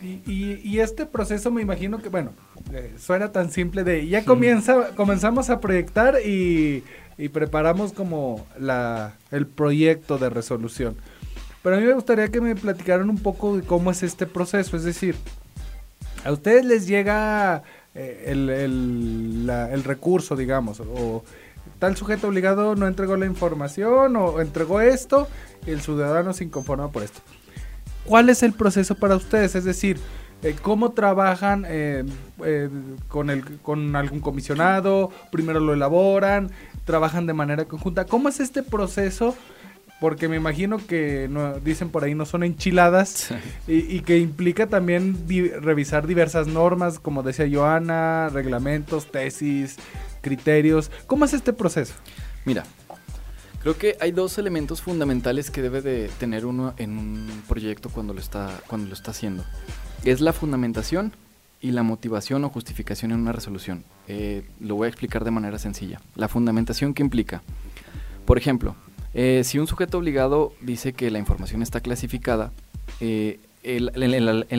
Y, 0.00 0.20
y- 0.30 0.60
y 0.64 0.78
este 0.80 1.06
proceso 1.06 1.50
me 1.50 1.60
imagino 1.62 2.00
que, 2.00 2.08
bueno, 2.08 2.32
eh, 2.72 2.94
suena 2.98 3.32
tan 3.32 3.50
simple 3.50 3.82
de 3.84 4.06
ya 4.06 4.24
comienza, 4.24 4.94
comenzamos 4.94 5.50
a 5.50 5.60
proyectar 5.60 6.20
y, 6.24 6.84
y 7.18 7.28
preparamos 7.28 7.92
como 7.92 8.46
la, 8.58 9.14
el 9.30 9.46
proyecto 9.46 10.18
de 10.18 10.30
resolución. 10.30 10.96
Pero 11.62 11.76
a 11.76 11.80
mí 11.80 11.86
me 11.86 11.92
gustaría 11.94 12.28
que 12.28 12.40
me 12.40 12.54
platicaran 12.54 13.10
un 13.10 13.18
poco 13.18 13.56
de 13.56 13.62
cómo 13.64 13.90
es 13.90 14.02
este 14.02 14.26
proceso, 14.26 14.76
es 14.76 14.84
decir, 14.84 15.16
a 16.24 16.32
ustedes 16.32 16.64
les 16.64 16.86
llega 16.86 17.62
eh, 17.94 18.24
el, 18.28 18.48
el- 18.50 19.84
recurso, 19.84 20.36
digamos, 20.36 20.80
o 20.80 21.24
tal 21.78 21.96
sujeto 21.96 22.28
obligado 22.28 22.74
no 22.76 22.86
entregó 22.86 23.16
la 23.16 23.26
información 23.26 24.16
o 24.16 24.40
entregó 24.40 24.80
esto 24.80 25.28
el 25.66 25.80
ciudadano 25.80 26.32
se 26.32 26.44
inconforma 26.44 26.90
por 26.90 27.02
esto. 27.02 27.20
¿Cuál 28.04 28.30
es 28.30 28.42
el 28.42 28.52
proceso 28.52 28.94
para 28.94 29.16
ustedes? 29.16 29.54
Es 29.54 29.64
decir, 29.64 29.98
eh, 30.42 30.56
¿cómo 30.60 30.92
trabajan 30.92 31.64
eh, 31.68 32.04
eh, 32.44 32.68
con, 33.08 33.30
el, 33.30 33.44
con 33.58 33.96
algún 33.96 34.20
comisionado? 34.20 35.10
¿Primero 35.30 35.60
lo 35.60 35.74
elaboran? 35.74 36.50
¿Trabajan 36.84 37.26
de 37.26 37.34
manera 37.34 37.64
conjunta? 37.66 38.04
¿Cómo 38.04 38.28
es 38.28 38.40
este 38.40 38.62
proceso? 38.62 39.36
Porque 40.00 40.28
me 40.28 40.36
imagino 40.36 40.78
que 40.78 41.26
no, 41.28 41.58
dicen 41.58 41.88
por 41.90 42.04
ahí 42.04 42.14
no 42.14 42.24
son 42.24 42.44
enchiladas 42.44 43.30
y, 43.66 43.78
y 43.96 44.00
que 44.02 44.18
implica 44.18 44.68
también 44.68 45.26
di- 45.26 45.48
revisar 45.48 46.06
diversas 46.06 46.46
normas, 46.46 47.00
como 47.00 47.24
decía 47.24 47.48
Joana, 47.52 48.28
reglamentos, 48.28 49.10
tesis, 49.10 49.76
criterios. 50.20 50.92
¿Cómo 51.08 51.24
es 51.24 51.34
este 51.34 51.52
proceso? 51.52 51.94
Mira, 52.44 52.62
creo 53.60 53.76
que 53.76 53.96
hay 54.00 54.12
dos 54.12 54.38
elementos 54.38 54.82
fundamentales 54.82 55.50
que 55.50 55.62
debe 55.62 55.82
de 55.82 56.08
tener 56.20 56.46
uno 56.46 56.74
en 56.76 56.96
un 56.96 57.42
proyecto 57.48 57.88
cuando 57.90 58.14
lo 58.14 58.20
está, 58.20 58.60
cuando 58.68 58.86
lo 58.86 58.94
está 58.94 59.10
haciendo. 59.10 59.44
Es 60.04 60.20
la 60.20 60.32
fundamentación 60.32 61.12
y 61.60 61.72
la 61.72 61.82
motivación 61.82 62.44
o 62.44 62.50
justificación 62.50 63.10
en 63.10 63.20
una 63.20 63.32
resolución. 63.32 63.84
Eh, 64.06 64.44
lo 64.60 64.76
voy 64.76 64.86
a 64.86 64.88
explicar 64.88 65.24
de 65.24 65.30
manera 65.30 65.58
sencilla. 65.58 66.00
La 66.14 66.28
fundamentación 66.28 66.94
que 66.94 67.02
implica, 67.02 67.42
por 68.24 68.38
ejemplo, 68.38 68.76
Eh, 69.14 69.42
si 69.44 69.58
un 69.58 69.66
sujeto 69.66 69.98
obligado 69.98 70.52
dice 70.60 70.92
que 70.92 71.10
la 71.10 71.18
información 71.18 71.62
está 71.62 71.80
clasificada, 71.80 72.52
eh, 73.00 73.40
en, 73.62 73.86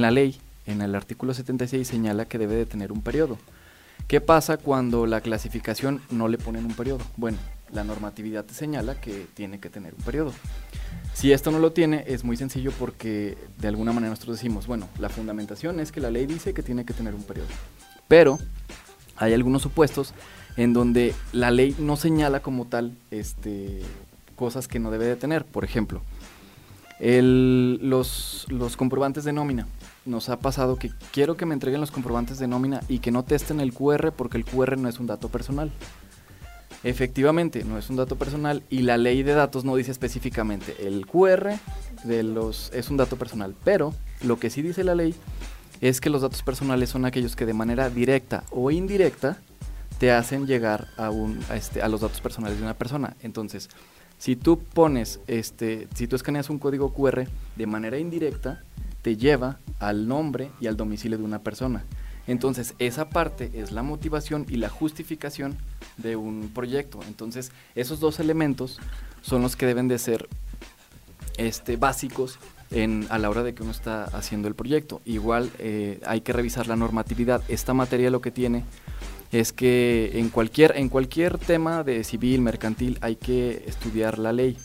la, 0.02 0.12
ley, 0.12 0.38
en 0.66 0.82
el 0.82 0.96
artículo 0.96 1.34
76, 1.34 1.88
señala 1.88 2.26
que 2.26 2.38
debe 2.38 2.56
de 2.56 2.66
tener 2.66 2.92
un 2.92 3.02
periodo. 3.02 3.38
¿Qué 4.08 4.22
pasa 4.22 4.58
cuando 4.58 5.06
la 5.06 5.22
clasificación 5.22 6.02
no 6.10 6.28
le 6.28 6.38
ponen 6.38 6.66
un 6.66 6.74
periodo? 6.74 7.06
Bueno, 7.16 7.38
la 7.72 7.84
normatividad 7.84 8.46
señala 8.48 9.00
que 9.00 9.28
tiene 9.34 9.60
que 9.60 9.70
tener 9.70 9.94
un 9.94 10.04
periodo. 10.04 10.34
Si 11.14 11.32
esto 11.34 11.52
no 11.52 11.60
lo 11.60 11.72
tiene, 11.74 12.06
es 12.08 12.24
muy 12.24 12.38
sencillo 12.38 12.72
porque 12.80 13.38
de 13.58 13.68
alguna 13.68 13.92
manera 13.92 14.12
nosotros 14.12 14.38
decimos, 14.38 14.68
bueno, 14.68 14.88
la 15.00 15.10
fundamentación 15.10 15.80
es 15.82 15.92
que 15.92 16.00
la 16.00 16.12
ley 16.12 16.26
dice 16.26 16.54
que 16.54 16.64
tiene 16.64 16.86
que 16.86 16.94
tener 16.94 17.14
un 17.14 17.24
periodo. 17.24 17.48
Pero 18.08 18.40
hay 19.18 19.34
algunos 19.34 19.62
supuestos 19.62 20.14
en 20.56 20.72
donde 20.74 21.14
la 21.34 21.52
ley 21.52 21.76
no 21.78 21.98
señala 21.98 22.40
como 22.42 22.66
tal 22.66 22.94
este, 23.12 23.82
cosas 24.36 24.68
que 24.70 24.80
no 24.80 24.92
debe 24.92 25.06
de 25.06 25.18
tener. 25.18 25.44
Por 25.44 25.66
ejemplo, 25.66 26.02
el- 27.00 27.80
los, 27.82 28.46
los 28.50 28.78
comprobantes 28.78 29.24
de 29.26 29.34
nómina. 29.34 29.68
Nos 30.06 30.30
ha 30.30 30.40
pasado 30.40 30.78
que 30.78 30.92
quiero 31.12 31.36
que 31.36 31.46
me 31.46 31.54
entreguen 31.54 31.82
los 31.82 31.92
comprobantes 31.92 32.40
de 32.40 32.48
nómina 32.48 32.80
y 32.88 33.00
que 33.00 33.12
no 33.12 33.24
testen 33.24 33.60
el 33.60 33.74
QR 33.74 34.12
porque 34.14 34.38
el 34.38 34.46
QR 34.46 34.78
no 34.78 34.88
es 34.88 35.00
un 35.00 35.08
dato 35.08 35.28
personal. 35.28 35.70
Efectivamente, 36.84 37.64
no 37.66 37.78
es 37.78 37.90
un 37.90 37.98
dato 37.98 38.16
personal 38.16 38.64
y 38.70 38.80
la 38.84 38.98
ley 38.98 39.24
de 39.24 39.34
datos 39.34 39.66
no 39.66 39.76
dice 39.76 39.92
específicamente 39.92 40.88
el 40.88 41.06
QR 41.06 41.52
de 42.06 42.24
los 42.24 42.72
es 42.74 42.90
un 42.90 42.98
dato 42.98 43.18
personal, 43.18 43.54
pero 43.66 43.94
lo 44.24 44.40
que 44.40 44.50
sí 44.50 44.62
dice 44.62 44.84
la 44.86 44.96
ley 44.96 45.14
es 45.82 46.00
que 46.00 46.10
los 46.10 46.22
datos 46.22 46.42
personales 46.44 46.90
son 46.90 47.06
aquellos 47.06 47.36
que 47.36 47.46
de 47.46 47.54
manera 47.54 47.90
directa 47.90 48.44
o 48.52 48.72
indirecta 48.72 49.38
te 49.98 50.12
hacen 50.12 50.48
llegar 50.48 50.88
a, 50.96 51.10
un, 51.10 51.40
a, 51.50 51.58
este, 51.58 51.82
a 51.82 51.90
los 51.90 52.02
datos 52.02 52.22
personales 52.22 52.58
de 52.58 52.64
una 52.64 52.74
persona. 52.74 53.18
Entonces, 53.22 53.70
si 54.18 54.38
tú 54.38 54.60
pones, 54.60 55.20
este, 55.28 55.90
si 55.94 56.08
tú 56.08 56.16
escaneas 56.16 56.50
un 56.50 56.60
código 56.60 56.94
QR 56.94 57.28
de 57.58 57.68
manera 57.68 57.98
indirecta, 57.98 58.64
te 59.02 59.18
lleva 59.18 59.60
al 59.80 60.08
nombre 60.08 60.52
y 60.62 60.68
al 60.68 60.78
domicilio 60.78 61.18
de 61.18 61.24
una 61.24 61.40
persona. 61.40 61.84
Entonces, 62.28 62.76
esa 62.80 63.10
parte 63.10 63.52
es 63.56 63.72
la 63.72 63.84
motivación 63.84 64.46
y 64.50 64.58
la 64.58 64.70
justificación 64.70 65.58
de 65.98 66.16
un 66.16 66.52
proyecto. 66.54 67.00
Entonces, 67.08 67.52
esos 67.76 68.00
dos 68.00 68.20
elementos 68.20 68.80
son 69.22 69.42
los 69.42 69.56
que 69.56 69.66
deben 69.66 69.88
de 69.88 69.98
ser 69.98 70.28
este, 71.38 71.78
básicos 71.78 72.38
en, 72.72 73.08
a 73.10 73.18
la 73.18 73.30
hora 73.30 73.44
de 73.44 73.54
que 73.54 73.64
uno 73.64 73.72
está 73.72 74.04
haciendo 74.06 74.48
el 74.48 74.56
proyecto. 74.56 75.02
Igual 75.06 75.52
eh, 75.60 76.00
hay 76.06 76.22
que 76.22 76.34
revisar 76.34 76.68
la 76.68 76.76
normatividad. 76.76 77.42
Esta 77.48 77.74
materia 77.74 78.12
lo 78.12 78.22
que 78.22 78.32
tiene 78.32 78.64
es 79.32 79.54
que 79.54 80.12
en 80.16 80.30
cualquier, 80.30 80.78
en 80.78 80.90
cualquier 80.90 81.38
tema 81.38 81.84
de 81.84 82.04
civil, 82.04 82.42
mercantil, 82.42 82.98
hay 83.02 83.16
que 83.16 83.64
estudiar 83.68 84.20
la 84.20 84.34
ley. 84.34 84.58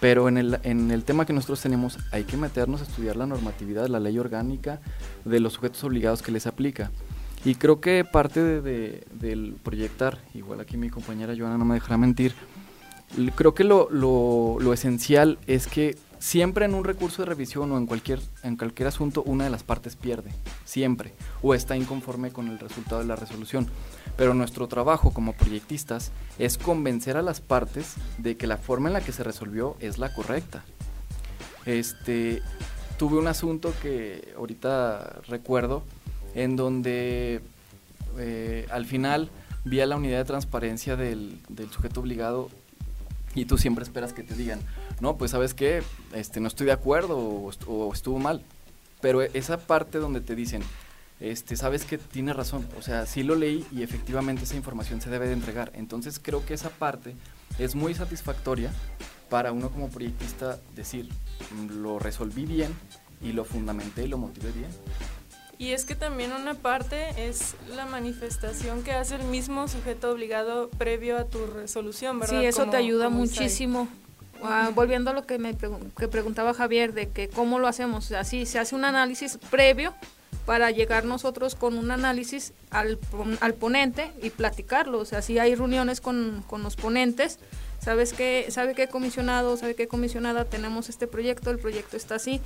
Pero 0.00 0.28
en 0.28 0.36
el, 0.36 0.58
en 0.62 0.90
el 0.90 1.04
tema 1.04 1.24
que 1.24 1.32
nosotros 1.32 1.60
tenemos 1.62 1.98
hay 2.12 2.24
que 2.24 2.36
meternos 2.36 2.80
a 2.80 2.84
estudiar 2.84 3.16
la 3.16 3.26
normatividad, 3.26 3.88
la 3.88 3.98
ley 4.00 4.18
orgánica 4.18 4.80
de 5.24 5.40
los 5.40 5.54
sujetos 5.54 5.82
obligados 5.84 6.22
que 6.22 6.32
les 6.32 6.46
aplica. 6.46 6.90
Y 7.44 7.54
creo 7.54 7.80
que 7.80 8.04
parte 8.04 8.42
de, 8.42 8.60
de- 8.60 9.04
del 9.12 9.56
proyectar, 9.62 10.18
igual 10.34 10.60
aquí 10.60 10.76
mi 10.76 10.90
compañera 10.90 11.34
Joana 11.36 11.56
no 11.56 11.64
me 11.64 11.74
dejará 11.74 11.96
mentir, 11.96 12.34
creo 13.36 13.54
que 13.54 13.64
lo, 13.64 13.88
lo- 13.90 14.58
lo 14.60 14.72
esencial 14.72 15.38
es 15.46 15.66
que 15.66 15.96
siempre 16.26 16.64
en 16.64 16.74
un 16.74 16.82
recurso 16.82 17.22
de 17.22 17.26
revisión 17.26 17.70
o 17.70 17.78
en 17.78 17.86
cualquier, 17.86 18.18
en 18.42 18.56
cualquier 18.56 18.88
asunto 18.88 19.22
una 19.22 19.44
de 19.44 19.50
las 19.50 19.62
partes 19.62 19.94
pierde, 19.94 20.32
siempre, 20.64 21.12
o 21.40 21.54
está 21.54 21.76
inconforme 21.76 22.32
con 22.32 22.48
el 22.48 22.58
resultado 22.58 23.00
de 23.00 23.06
la 23.06 23.14
resolución. 23.14 23.68
Pero 24.16 24.34
nuestro 24.34 24.66
trabajo 24.66 25.12
como 25.12 25.34
proyectistas 25.34 26.10
es 26.40 26.58
convencer 26.58 27.16
a 27.16 27.22
las 27.22 27.40
partes 27.40 27.94
de 28.18 28.36
que 28.36 28.48
la 28.48 28.56
forma 28.56 28.88
en 28.88 28.94
la 28.94 29.02
que 29.02 29.12
se 29.12 29.22
resolvió 29.22 29.76
es 29.78 29.98
la 29.98 30.12
correcta. 30.12 30.64
Este, 31.64 32.42
tuve 32.98 33.18
un 33.18 33.28
asunto 33.28 33.72
que 33.80 34.34
ahorita 34.36 35.20
recuerdo 35.28 35.84
en 36.34 36.56
donde 36.56 37.40
eh, 38.18 38.66
al 38.72 38.84
final 38.86 39.30
vi 39.64 39.78
a 39.78 39.86
la 39.86 39.94
unidad 39.94 40.18
de 40.18 40.24
transparencia 40.24 40.96
del, 40.96 41.38
del 41.48 41.70
sujeto 41.70 42.00
obligado 42.00 42.50
y 43.36 43.44
tú 43.44 43.58
siempre 43.58 43.84
esperas 43.84 44.12
que 44.12 44.24
te 44.24 44.34
digan, 44.34 44.58
no, 45.00 45.16
pues 45.16 45.30
sabes 45.32 45.54
qué, 45.54 45.82
este, 46.14 46.40
no 46.40 46.48
estoy 46.48 46.66
de 46.66 46.72
acuerdo 46.72 47.18
o, 47.18 47.50
est- 47.50 47.64
o 47.66 47.92
estuvo 47.92 48.18
mal. 48.18 48.42
Pero 49.00 49.22
esa 49.22 49.58
parte 49.58 49.98
donde 49.98 50.20
te 50.20 50.34
dicen, 50.34 50.62
este, 51.20 51.56
sabes 51.56 51.84
que 51.84 51.98
tiene 51.98 52.32
razón, 52.32 52.66
o 52.78 52.82
sea, 52.82 53.06
sí 53.06 53.22
lo 53.22 53.34
leí 53.34 53.66
y 53.72 53.82
efectivamente 53.82 54.44
esa 54.44 54.56
información 54.56 55.00
se 55.00 55.10
debe 55.10 55.26
de 55.26 55.34
entregar. 55.34 55.70
Entonces 55.74 56.18
creo 56.22 56.44
que 56.44 56.54
esa 56.54 56.70
parte 56.70 57.14
es 57.58 57.74
muy 57.74 57.94
satisfactoria 57.94 58.72
para 59.30 59.52
uno 59.52 59.70
como 59.70 59.88
proyectista 59.88 60.58
decir, 60.74 61.08
"Mm, 61.52 61.82
lo 61.82 61.98
resolví 61.98 62.44
bien 62.46 62.72
y 63.20 63.32
lo 63.32 63.44
fundamenté 63.44 64.04
y 64.04 64.08
lo 64.08 64.18
motivé 64.18 64.52
bien. 64.52 64.68
Y 65.58 65.70
es 65.72 65.86
que 65.86 65.94
también 65.94 66.32
una 66.32 66.52
parte 66.54 67.28
es 67.28 67.54
la 67.74 67.86
manifestación 67.86 68.82
que 68.82 68.92
hace 68.92 69.14
el 69.16 69.24
mismo 69.24 69.68
sujeto 69.68 70.10
obligado 70.10 70.68
previo 70.70 71.16
a 71.16 71.24
tu 71.24 71.46
resolución, 71.46 72.18
¿verdad? 72.20 72.40
Sí, 72.40 72.46
eso 72.46 72.60
Como- 72.60 72.72
te 72.72 72.76
ayuda 72.76 73.06
Isai. 73.08 73.16
Ah, 74.42 74.70
volviendo 74.74 75.10
a 75.10 75.14
lo 75.14 75.26
que 75.26 75.38
me 75.38 75.56
que 75.56 76.08
preguntaba 76.08 76.54
Javier 76.54 76.92
de 76.92 77.08
que 77.08 77.28
cómo 77.28 77.58
lo 77.58 77.68
hacemos, 77.68 78.06
o 78.06 78.08
sea, 78.08 78.24
sí, 78.24 78.46
se 78.46 78.58
hace 78.58 78.74
un 78.74 78.84
análisis 78.84 79.38
previo 79.50 79.94
para 80.44 80.70
llegar 80.70 81.04
nosotros 81.04 81.54
con 81.54 81.76
un 81.76 81.90
análisis 81.90 82.52
al, 82.70 82.98
al 83.40 83.54
ponente 83.54 84.12
y 84.22 84.30
platicarlo, 84.30 84.98
o 84.98 85.04
sea, 85.04 85.22
si 85.22 85.38
hay 85.38 85.54
reuniones 85.54 86.00
con, 86.00 86.44
con 86.46 86.62
los 86.62 86.76
ponentes, 86.76 87.38
sabes 87.80 88.12
que 88.12 88.46
sabe 88.50 88.74
qué 88.74 88.86
comisionado, 88.88 89.56
sabe 89.56 89.74
qué 89.74 89.88
comisionada 89.88 90.44
tenemos 90.44 90.88
este 90.88 91.06
proyecto, 91.06 91.50
el 91.50 91.58
proyecto 91.58 91.96
está 91.96 92.14
así, 92.16 92.40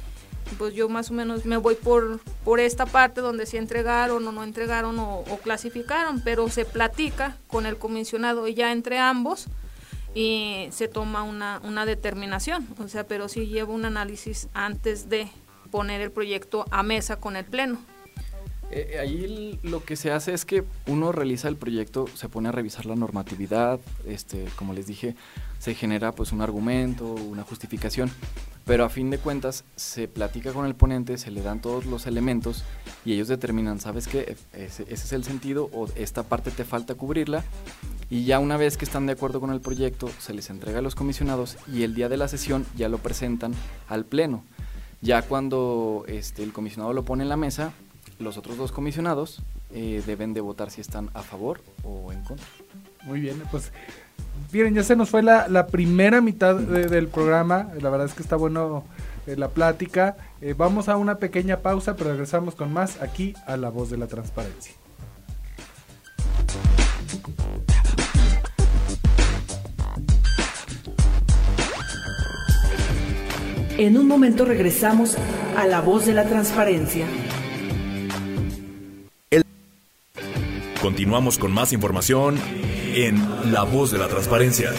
pues 0.57 0.75
yo 0.75 0.89
más 0.89 1.11
o 1.11 1.15
menos 1.15 1.45
me 1.45 1.59
voy 1.59 1.75
por, 1.75 2.21
por 2.45 2.61
esta 2.61 2.87
parte 2.87 3.21
donde 3.21 3.45
sí 3.45 3.59
entregaron 3.59 4.27
o 4.27 4.33
no 4.33 4.43
entregaron 4.43 4.99
o, 4.99 5.19
o 5.19 5.39
clasificaron, 5.39 6.23
pero 6.23 6.49
se 6.49 6.65
platica 6.65 7.37
con 7.49 7.67
el 7.67 7.77
comisionado 7.77 8.49
y 8.49 8.55
ya 8.55 8.73
entre 8.73 8.99
ambos 8.99 9.47
y 10.15 10.69
se 10.71 10.89
toma 10.89 11.23
una, 11.23 11.61
una 11.65 11.87
determinación, 11.87 12.67
o 12.79 12.89
sea, 12.89 13.07
pero 13.07 13.29
sí 13.29 13.47
lleva 13.47 13.73
un 13.73 13.85
análisis 13.85 14.49
antes 14.55 15.09
de 15.09 15.29
poner 15.71 16.01
el 16.01 16.11
proyecto 16.11 16.65
a 16.71 16.83
mesa 16.83 17.17
con 17.17 17.37
el 17.37 17.45
pleno. 17.45 17.79
Eh, 18.73 18.99
ahí 19.01 19.25
el- 19.25 19.59
lo 19.63 19.85
que 19.85 19.97
se 19.97 20.13
hace 20.13 20.33
es 20.33 20.45
que 20.45 20.63
uno 20.87 21.11
realiza 21.11 21.49
el 21.49 21.57
proyecto, 21.57 22.07
se 22.15 22.29
pone 22.29 22.49
a 22.49 22.53
revisar 22.53 22.87
la 22.87 22.95
normatividad, 22.95 23.81
este, 24.07 24.45
como 24.57 24.75
les 24.75 24.87
dije, 24.87 25.17
se 25.59 25.75
genera 25.75 26.13
pues 26.13 26.31
un 26.33 26.41
argumento, 26.41 27.05
una 27.07 27.43
justificación, 27.43 28.11
pero 28.65 28.85
a 28.85 28.89
fin 28.89 29.11
de 29.11 29.19
cuentas 29.19 29.65
se 29.77 30.09
platica 30.09 30.53
con 30.53 30.67
el 30.67 30.75
ponente, 30.75 31.19
se 31.19 31.31
le 31.31 31.43
dan 31.43 31.61
todos 31.61 31.87
los 31.87 32.07
elementos 32.07 32.65
y 33.05 33.15
ellos 33.15 33.29
determinan, 33.29 33.81
¿sabes 33.81 34.07
qué? 34.07 34.37
Ese, 34.53 34.83
ese 34.83 34.95
es 34.95 35.13
el 35.13 35.25
sentido 35.25 35.71
o 35.73 35.89
esta 35.97 36.23
parte 36.23 36.51
te 36.51 36.65
falta 36.65 36.95
cubrirla 36.95 37.45
y 38.11 38.25
ya 38.25 38.41
una 38.41 38.57
vez 38.57 38.77
que 38.77 38.85
están 38.85 39.07
de 39.07 39.13
acuerdo 39.13 39.41
con 39.41 39.51
el 39.51 39.61
proyecto 39.61 40.11
se 40.19 40.35
les 40.35 40.51
entrega 40.51 40.81
a 40.81 40.83
los 40.83 40.97
comisionados 40.97 41.57
y 41.73 41.85
el 41.85 41.95
día 41.95 42.09
de 42.09 42.17
la 42.17 42.29
sesión 42.29 42.67
ya 42.77 42.89
lo 42.89 42.99
presentan 42.99 43.55
al 43.89 44.05
pleno. 44.05 44.43
Ya 45.01 45.23
cuando 45.23 46.05
este, 46.09 46.43
el 46.43 46.53
comisionado 46.53 46.93
lo 46.93 47.05
pone 47.05 47.23
en 47.23 47.29
la 47.29 47.37
mesa, 47.37 47.73
los 48.19 48.37
otros 48.37 48.57
dos 48.59 48.73
comisionados 48.73 49.41
eh, 49.73 50.03
deben 50.05 50.35
de 50.35 50.41
votar 50.41 50.71
si 50.71 50.81
están 50.81 51.09
a 51.15 51.23
favor 51.23 51.63
o 51.85 52.13
en 52.13 52.23
contra. 52.25 52.47
Muy 53.05 53.21
bien, 53.21 53.41
pues 53.51 53.73
miren, 54.53 54.75
ya 54.75 54.83
se 54.83 54.97
nos 54.97 55.11
fue 55.11 55.23
la, 55.23 55.49
la 55.49 55.67
primera 55.67 56.21
mitad 56.21 56.55
de- 56.57 56.87
del 56.89 57.09
programa. 57.09 57.69
La 57.81 57.91
verdad 57.91 58.07
es 58.09 58.15
que 58.15 58.23
está 58.23 58.37
bueno 58.37 58.85
eh, 59.27 59.37
la 59.37 59.49
plática. 59.49 60.17
Eh, 60.41 60.55
vamos 60.57 60.89
a 60.89 60.97
una 60.97 61.17
pequeña 61.19 61.59
pausa, 61.59 61.97
pero 61.97 62.11
regresamos 62.11 62.55
con 62.55 62.73
más 62.73 63.01
aquí 63.03 63.35
a 63.47 63.57
La 63.57 63.69
Voz 63.71 63.91
de 63.91 63.97
la 63.99 64.07
Transparencia. 64.07 64.75
En 73.79 73.97
un 73.97 74.07
momento 74.07 74.45
regresamos 74.45 75.17
a 75.57 75.67
La 75.67 75.81
Voz 75.81 76.07
de 76.07 76.13
la 76.13 76.25
Transparencia. 76.25 77.07
Continuamos 80.81 81.39
con 81.39 81.53
más 81.53 81.73
información 81.73 82.39
en 82.95 83.53
La 83.53 83.65
Voz 83.65 83.91
de 83.91 83.99
la 83.99 84.09
Transparencia. 84.09 84.73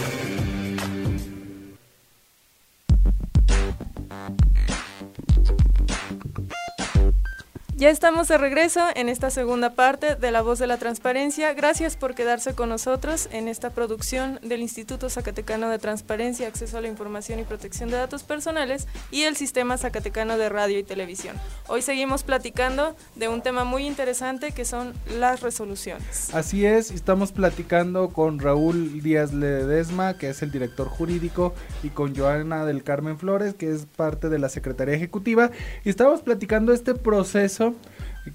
Ya 7.82 7.90
estamos 7.90 8.28
de 8.28 8.38
regreso 8.38 8.80
en 8.94 9.08
esta 9.08 9.28
segunda 9.30 9.70
parte 9.70 10.14
de 10.14 10.30
La 10.30 10.40
Voz 10.40 10.60
de 10.60 10.68
la 10.68 10.76
Transparencia. 10.76 11.52
Gracias 11.52 11.96
por 11.96 12.14
quedarse 12.14 12.54
con 12.54 12.68
nosotros 12.68 13.28
en 13.32 13.48
esta 13.48 13.70
producción 13.70 14.38
del 14.40 14.62
Instituto 14.62 15.10
Zacatecano 15.10 15.68
de 15.68 15.80
Transparencia, 15.80 16.46
Acceso 16.46 16.78
a 16.78 16.80
la 16.80 16.86
Información 16.86 17.40
y 17.40 17.42
Protección 17.42 17.90
de 17.90 17.96
Datos 17.96 18.22
Personales 18.22 18.86
y 19.10 19.22
el 19.22 19.34
Sistema 19.34 19.78
Zacatecano 19.78 20.38
de 20.38 20.48
Radio 20.48 20.78
y 20.78 20.84
Televisión. 20.84 21.34
Hoy 21.66 21.82
seguimos 21.82 22.22
platicando 22.22 22.94
de 23.16 23.26
un 23.26 23.42
tema 23.42 23.64
muy 23.64 23.84
interesante 23.84 24.52
que 24.52 24.64
son 24.64 24.92
las 25.18 25.40
resoluciones. 25.40 26.32
Así 26.32 26.64
es, 26.64 26.92
estamos 26.92 27.32
platicando 27.32 28.10
con 28.10 28.38
Raúl 28.38 29.02
Díaz 29.02 29.32
Ledesma, 29.32 30.18
que 30.18 30.30
es 30.30 30.40
el 30.42 30.52
director 30.52 30.86
jurídico, 30.86 31.52
y 31.82 31.88
con 31.88 32.14
Joana 32.14 32.64
del 32.64 32.84
Carmen 32.84 33.18
Flores, 33.18 33.54
que 33.54 33.72
es 33.72 33.86
parte 33.86 34.28
de 34.28 34.38
la 34.38 34.48
Secretaría 34.48 34.94
Ejecutiva, 34.94 35.50
y 35.84 35.90
estamos 35.90 36.22
platicando 36.22 36.72
este 36.72 36.94
proceso 36.94 37.71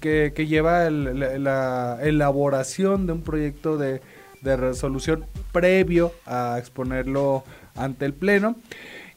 que, 0.00 0.46
lleva 0.46 0.88
la 0.90 1.98
elaboración 2.02 3.06
de 3.06 3.12
un 3.12 3.22
proyecto 3.22 3.76
de, 3.76 4.00
resolución 4.42 5.26
previo 5.52 6.12
a 6.24 6.56
exponerlo 6.58 7.44
ante 7.74 8.06
el 8.06 8.14
Pleno. 8.14 8.56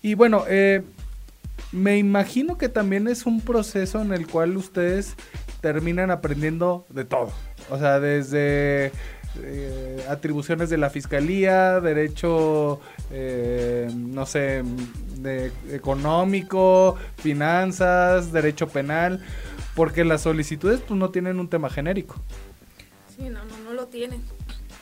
Y 0.02 0.16
bueno, 0.16 0.44
eh, 0.48 0.82
me 1.72 1.98
imagino 1.98 2.58
que 2.58 2.70
también 2.70 3.08
es 3.08 3.26
un 3.26 3.40
proceso 3.40 4.02
en 4.02 4.14
el 4.14 4.28
cual 4.28 4.58
ustedes 4.58 5.16
terminan 5.62 6.12
aprendiendo 6.12 6.86
de 6.90 7.06
todo. 7.06 7.32
O 7.70 7.78
sea, 7.78 8.00
desde 8.00 8.92
eh, 9.44 10.04
atribuciones 10.10 10.70
de 10.70 10.78
la 10.78 10.90
fiscalía, 10.90 11.80
derecho, 11.80 12.82
eh, 13.12 13.90
no 13.96 14.26
sé, 14.26 14.64
de 15.20 15.52
económico, 15.72 16.98
finanzas, 17.18 18.34
derecho 18.34 18.68
penal. 18.68 19.24
Porque 19.76 20.04
las 20.04 20.22
solicitudes 20.22 20.82
pues 20.82 21.00
no 21.00 21.10
tienen 21.10 21.40
un 21.40 21.50
tema 21.50 21.70
genérico. 21.70 22.16
Sí, 23.16 23.30
no, 23.30 23.44
no, 23.46 23.58
no 23.66 23.74
lo 23.74 23.88
tienen. 23.88 24.22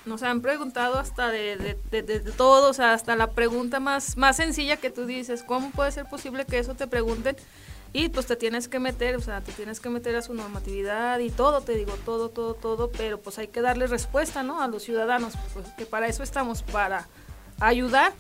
Nos 0.06 0.24
han 0.24 0.42
preguntado 0.42 0.98
hasta 0.98 1.30
de, 1.30 1.78
de, 1.92 2.02
de, 2.02 2.20
todo, 2.32 2.70
o 2.70 2.74
sea, 2.74 2.94
hasta 2.94 3.16
la 3.16 3.32
pregunta 3.32 3.80
más, 3.80 4.18
más 4.18 4.38
sencilla 4.38 4.78
que 4.78 4.90
tú 4.90 5.06
dices, 5.06 5.44
¿cómo 5.44 5.72
puede 5.72 5.92
ser 5.92 6.06
posible 6.06 6.46
que 6.46 6.58
eso 6.58 6.74
te 6.74 6.88
pregunten? 6.88 7.36
Y 7.92 8.10
pues 8.10 8.28
te 8.28 8.36
tienes 8.36 8.68
que 8.68 8.80
meter, 8.80 9.16
o 9.16 9.22
sea, 9.22 9.42
te 9.42 9.52
tienes 9.52 9.80
que 9.80 9.90
meter 9.90 10.16
a 10.16 10.22
su 10.22 10.34
normatividad 10.34 11.20
y 11.20 11.30
todo, 11.32 11.62
te 11.62 11.74
digo, 11.74 11.94
todo, 12.06 12.30
todo, 12.30 12.54
todo, 12.54 12.92
pero 12.92 13.20
pues 13.20 13.40
hay 13.40 13.48
que 13.48 13.62
darle 13.62 13.88
respuesta, 13.88 14.42
¿no? 14.42 14.62
A 14.62 14.68
los 14.68 14.84
ciudadanos, 14.84 15.34
pues, 15.54 15.68
que 15.78 15.86
para 15.86 16.08
eso 16.08 16.24
estamos, 16.24 16.62
para 16.64 17.08
ayudar 17.60 18.14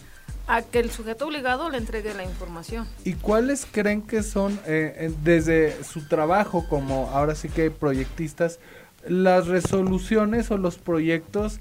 a 0.49 0.63
que 0.63 0.79
el 0.79 0.89
sujeto 0.89 1.27
obligado 1.27 1.69
le 1.69 1.77
entregue 1.77 2.11
la 2.15 2.23
información. 2.23 2.87
¿Y 3.05 3.13
cuáles 3.13 3.67
creen 3.71 4.01
que 4.01 4.23
son, 4.23 4.59
eh, 4.65 5.13
desde 5.23 5.83
su 5.83 6.07
trabajo 6.07 6.67
como 6.67 7.11
ahora 7.11 7.35
sí 7.35 7.49
que 7.49 7.69
proyectistas, 7.69 8.59
las 9.07 9.45
resoluciones 9.45 10.49
o 10.49 10.57
los 10.57 10.79
proyectos 10.79 11.59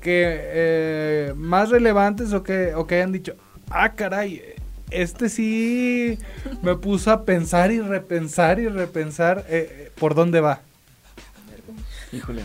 que 0.00 0.22
eh, 0.24 1.32
más 1.36 1.70
relevantes 1.70 2.32
o 2.32 2.44
que, 2.44 2.72
o 2.76 2.86
que 2.86 2.94
hayan 2.94 3.10
dicho, 3.10 3.34
ah, 3.68 3.90
caray, 3.90 4.42
este 4.90 5.28
sí 5.28 6.20
me 6.62 6.76
puso 6.80 7.10
a 7.10 7.24
pensar 7.24 7.72
y 7.72 7.80
repensar 7.80 8.60
y 8.60 8.68
repensar 8.68 9.44
eh, 9.48 9.90
por 9.98 10.14
dónde 10.14 10.40
va? 10.40 10.60
Híjole. 12.12 12.44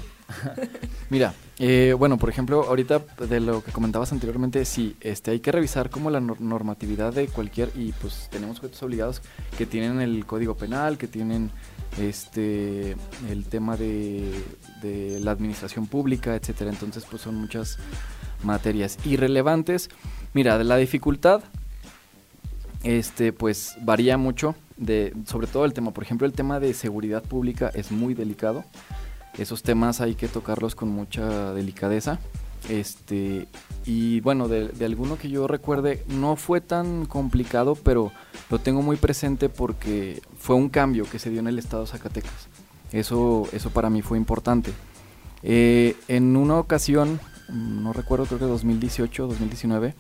Mira, 1.12 1.36
eh, 1.60 1.94
bueno, 1.98 2.18
por 2.18 2.30
ejemplo, 2.30 2.64
ahorita 2.64 3.04
de 3.30 3.40
lo 3.40 3.64
que 3.64 3.72
comentabas 3.72 4.12
anteriormente, 4.12 4.66
sí, 4.66 4.96
este, 5.02 5.32
hay 5.32 5.40
que 5.40 5.52
revisar 5.52 5.90
como 5.90 6.10
la 6.10 6.20
normatividad 6.20 7.14
de 7.14 7.28
cualquier, 7.28 7.72
y 7.76 7.92
pues 7.94 8.28
tenemos 8.32 8.58
sujetos 8.58 8.82
obligados 8.84 9.22
que 9.58 9.66
tienen 9.66 10.02
el 10.02 10.26
código 10.26 10.56
penal, 10.56 10.98
que 10.98 11.08
tienen 11.08 11.52
este 12.00 12.96
el 13.30 13.46
tema 13.46 13.78
de, 13.78 14.32
de 14.82 15.20
la 15.20 15.32
administración 15.32 15.86
pública, 15.86 16.36
etcétera. 16.36 16.72
Entonces, 16.72 17.06
pues 17.10 17.22
son 17.22 17.36
muchas 17.36 17.78
materias 18.44 18.98
irrelevantes. 19.06 19.90
Mira, 20.34 20.58
de 20.58 20.64
la 20.64 20.78
dificultad, 20.78 21.44
este, 22.84 23.32
pues 23.32 23.76
varía 23.82 24.18
mucho, 24.18 24.56
de, 24.78 25.14
sobre 25.28 25.48
todo 25.48 25.66
el 25.66 25.74
tema, 25.74 25.92
por 25.92 26.04
ejemplo, 26.04 26.26
el 26.26 26.34
tema 26.34 26.60
de 26.60 26.74
seguridad 26.74 27.24
pública 27.24 27.72
es 27.74 27.92
muy 27.92 28.14
delicado 28.14 28.66
esos 29.38 29.64
temas 29.64 30.02
hay 30.02 30.16
que 30.16 30.28
tocarlos 30.28 30.76
con 30.76 30.90
mucha 30.90 31.54
delicadeza. 31.54 32.20
Este, 32.70 33.48
y 33.86 34.22
bueno, 34.22 34.48
de, 34.48 34.72
alguno 34.86 35.18
que 35.18 35.30
yo 35.30 35.48
recuerde, 35.48 36.04
no 36.08 36.36
fue 36.36 36.62
tan 36.62 37.06
complicado, 37.06 37.76
pero 37.76 38.12
lo 38.50 38.60
tengo 38.60 38.82
muy 38.82 38.96
presente 38.96 39.50
porque 39.50 40.22
fue 40.38 40.56
un 40.56 40.70
cambio 40.70 41.06
que 41.10 41.20
se 41.20 41.30
dio 41.30 41.40
en 41.40 41.48
el 41.48 41.60
estado 41.60 41.84
de 41.84 41.90
Zacatecas. 41.90 42.48
Eso, 42.92 43.48
eso 43.52 43.70
para 43.72 43.90
mí 43.90 44.02
fue 44.02 44.18
importante. 44.18 44.72
Eh, 45.42 45.98
en 46.08 46.38
una 46.38 46.58
ocasión, 46.58 47.20
no 47.50 47.92
recuerdo, 47.92 48.26
creo 48.26 48.40
que 48.40 48.46
2018 48.46 49.28
2019, 49.28 49.96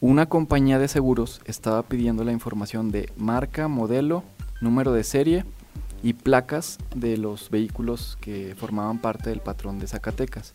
una 0.00 0.26
compañía 0.26 0.78
de 0.78 0.88
seguros 0.88 1.40
estaba 1.46 1.82
pidiendo 1.84 2.22
la 2.24 2.32
información 2.32 2.90
de 2.90 3.10
marca, 3.16 3.66
modelo, 3.66 4.24
número 4.60 4.92
de 4.92 5.04
serie 5.04 5.44
y 6.02 6.12
placas 6.12 6.78
de 6.94 7.16
los 7.16 7.50
vehículos 7.50 8.18
que 8.20 8.54
formaban 8.56 8.98
parte 8.98 9.30
del 9.30 9.40
patrón 9.40 9.78
de 9.78 9.86
Zacatecas. 9.86 10.52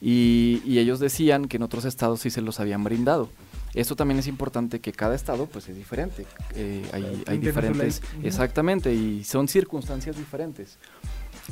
Y, 0.00 0.60
ellos 0.78 0.98
decían 0.98 1.46
que 1.46 1.58
en 1.58 1.62
otros 1.62 1.84
estados 1.84 2.20
sí 2.20 2.30
se 2.30 2.42
los 2.42 2.58
habían 2.58 2.82
brindado. 2.82 3.28
Esto 3.74 3.94
también 3.96 4.18
es 4.18 4.26
importante 4.26 4.80
que 4.80 4.92
cada 4.92 5.14
estado 5.14 5.46
pues 5.46 5.68
es 5.68 5.76
diferente. 5.76 6.26
Eh, 6.54 6.84
hay, 7.26 7.38
diferentes, 7.38 8.02
exactamente, 8.22 8.92
y 8.92 9.24
son 9.24 9.48
circunstancias 9.48 10.16
diferentes. 10.16 10.78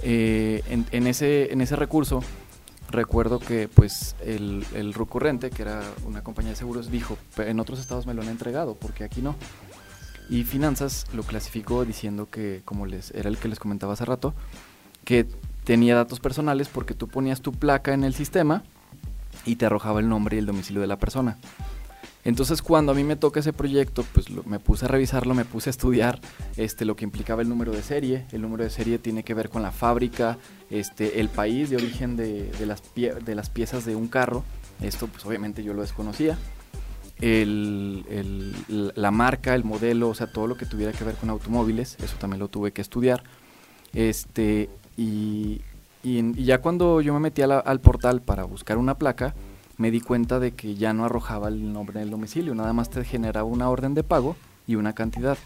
Eh, 0.03 0.63
en, 0.69 1.07
ese, 1.07 1.53
en 1.53 1.61
ese 1.61 1.77
recurso 1.77 2.23
recuerdo 2.91 3.39
que 3.39 3.69
pues 3.69 4.17
el, 4.25 4.65
el 4.75 4.95
recurrente, 4.95 5.51
que 5.51 5.63
era 5.63 5.83
una 6.05 6.23
compañía 6.23 6.51
de 6.51 6.57
seguros, 6.57 6.91
dijo, 6.91 7.17
en 7.39 7.61
otros 7.61 7.79
estados 7.79 8.07
me 8.07 8.15
lo 8.15 8.23
han 8.23 8.29
entregado, 8.29 8.75
porque 8.75 9.05
aquí 9.05 9.23
no. 9.23 9.37
Y 10.31 10.45
Finanzas 10.45 11.07
lo 11.13 11.25
clasificó 11.25 11.85
diciendo 11.85 12.29
que, 12.31 12.63
como 12.65 12.87
les 12.87 13.11
era 13.11 13.29
el 13.29 13.37
que 13.37 13.49
les 13.49 13.59
comentaba 13.59 13.95
hace 13.95 14.05
rato, 14.05 14.33
que 15.05 15.27
tenía 15.65 15.97
datos 15.97 16.21
personales 16.21 16.69
porque 16.69 16.95
tú 16.95 17.09
ponías 17.09 17.41
tu 17.41 17.53
placa 17.53 17.93
en 17.93 18.05
el 18.05 18.15
sistema 18.15 18.63
y 19.45 19.57
te 19.57 19.67
arrojaba 19.67 19.99
el 19.99 20.09
nombre 20.09 20.37
y 20.37 20.39
el 20.39 20.47
domicilio 20.47 20.81
de 20.81 20.87
la 20.87 21.01
persona. 21.01 21.37
Entonces 22.23 22.63
cuando 22.63 22.93
a 22.93 22.95
mí 22.95 23.03
me 23.03 23.17
toca 23.17 23.41
ese 23.41 23.53
proyecto, 23.53 24.05
pues 24.13 24.31
me 24.47 24.61
puse 24.61 24.85
a 24.85 24.89
revisarlo, 24.89 25.35
me 25.35 25.45
puse 25.45 25.69
a 25.69 25.73
estudiar 25.73 26.21
este, 26.57 26.85
lo 26.85 26.95
que 26.95 27.05
implicaba 27.05 27.43
el 27.43 27.49
número 27.49 27.73
de 27.73 27.83
serie. 27.83 28.27
El 28.31 28.43
número 28.43 28.63
de 28.63 28.71
serie 28.71 28.99
tiene 28.99 29.25
que 29.25 29.35
ver 29.35 29.49
con 29.49 29.63
la 29.63 29.73
fábrica, 29.73 30.39
este, 30.71 31.19
el 31.19 31.29
país 31.29 31.71
de 31.71 31.77
origen 31.77 32.17
de, 32.17 32.53
de, 32.53 32.67
las, 32.67 32.83
de 32.95 33.35
las 33.35 33.51
piezas 33.51 33.85
de 33.85 33.97
un 33.97 34.07
carro. 34.07 34.45
Esto 34.81 35.09
pues 35.09 35.27
obviamente 35.27 35.65
yo 35.65 35.75
lo 35.75 35.83
desconocía 35.83 36.39
la 37.21 39.11
marca, 39.11 39.55
el 39.55 39.65
modelo, 39.65 40.09
o 40.09 40.15
sea, 40.15 40.27
todo 40.27 40.47
lo 40.47 40.57
que 40.57 40.67
tuviera 40.67 40.93
que 40.93 41.05
ver 41.05 41.17
con 41.17 41.31
automóviles, 41.31 41.97
eso 42.03 42.17
también 42.19 42.41
lo 42.41 42.49
tuve 42.49 42.73
que 42.73 42.81
estudiar. 42.81 43.23
Este, 43.93 44.71
y, 44.97 45.61
y, 46.03 46.45
ya 46.45 46.59
cuando 46.59 47.01
yo 47.01 47.13
me 47.13 47.21
metí 47.21 47.43
al 47.43 47.81
portal 47.81 48.23
para 48.23 48.45
buscar 48.45 48.79
una 48.79 48.97
placa, 48.97 49.35
me 49.77 49.91
di 49.91 50.01
cuenta 50.01 50.39
de 50.39 50.53
que 50.53 50.75
ya 50.75 50.93
no 50.93 51.05
arrojaba 51.05 51.49
el 51.49 51.73
nombre 51.73 52.01
del 52.01 52.11
domicilio, 52.11 52.55
nada 52.55 52.73
más 52.73 52.91
te 52.91 53.03
generaba 53.05 53.49
una 53.49 53.71
orden 53.71 53.95
de 53.95 54.03
pago 54.03 54.37
y 54.67 54.77
una 54.77 54.95
cantidad. 54.95 55.39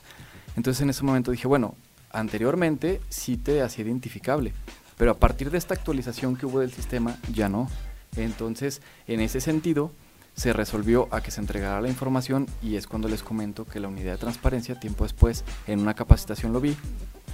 Entonces 0.57 0.83
en 0.83 0.91
ese 0.91 1.05
momento 1.05 1.31
dije, 1.31 1.49
bueno, 1.49 1.77
anteriormente 2.11 3.01
sí 3.09 3.37
te 3.37 3.63
hacía 3.63 3.85
identificable, 3.85 4.53
pero 4.97 5.13
a 5.13 5.19
partir 5.19 5.51
de 5.51 5.59
esta 5.59 5.75
actualización 5.75 6.37
que 6.37 6.47
hubo 6.47 6.61
del 6.61 6.73
sistema 6.73 7.17
ya 7.33 7.49
no. 7.49 7.69
Entonces, 8.17 8.81
en 9.09 9.21
ese 9.21 9.41
sentido, 9.41 9.91
se 10.35 10.53
resolvió 10.53 11.09
a 11.13 11.21
que 11.21 11.31
se 11.31 11.41
entregara 11.41 11.81
la 11.81 11.89
información 11.89 12.47
y 12.63 12.77
es 12.77 12.87
cuando 12.87 13.09
les 13.09 13.23
comento 13.23 13.65
que 13.65 13.81
la 13.81 13.89
unidad 13.89 14.13
de 14.13 14.19
transparencia, 14.19 14.79
tiempo 14.79 15.05
después, 15.05 15.45
en 15.67 15.81
una 15.81 15.95
capacitación 15.95 16.53
lo 16.53 16.61
vi, 16.61 16.77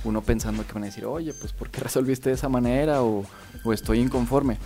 uno 0.04 0.22
pensando 0.22 0.66
que 0.66 0.72
van 0.72 0.84
a 0.84 0.86
decir, 0.86 1.04
oye, 1.06 1.32
pues 1.34 1.52
¿por 1.52 1.70
qué 1.70 1.80
resolviste 1.80 2.28
de 2.28 2.34
esa 2.34 2.48
manera? 2.48 3.02
O, 3.02 3.24
o 3.64 3.72
estoy 3.72 4.00
inconforme. 4.00 4.58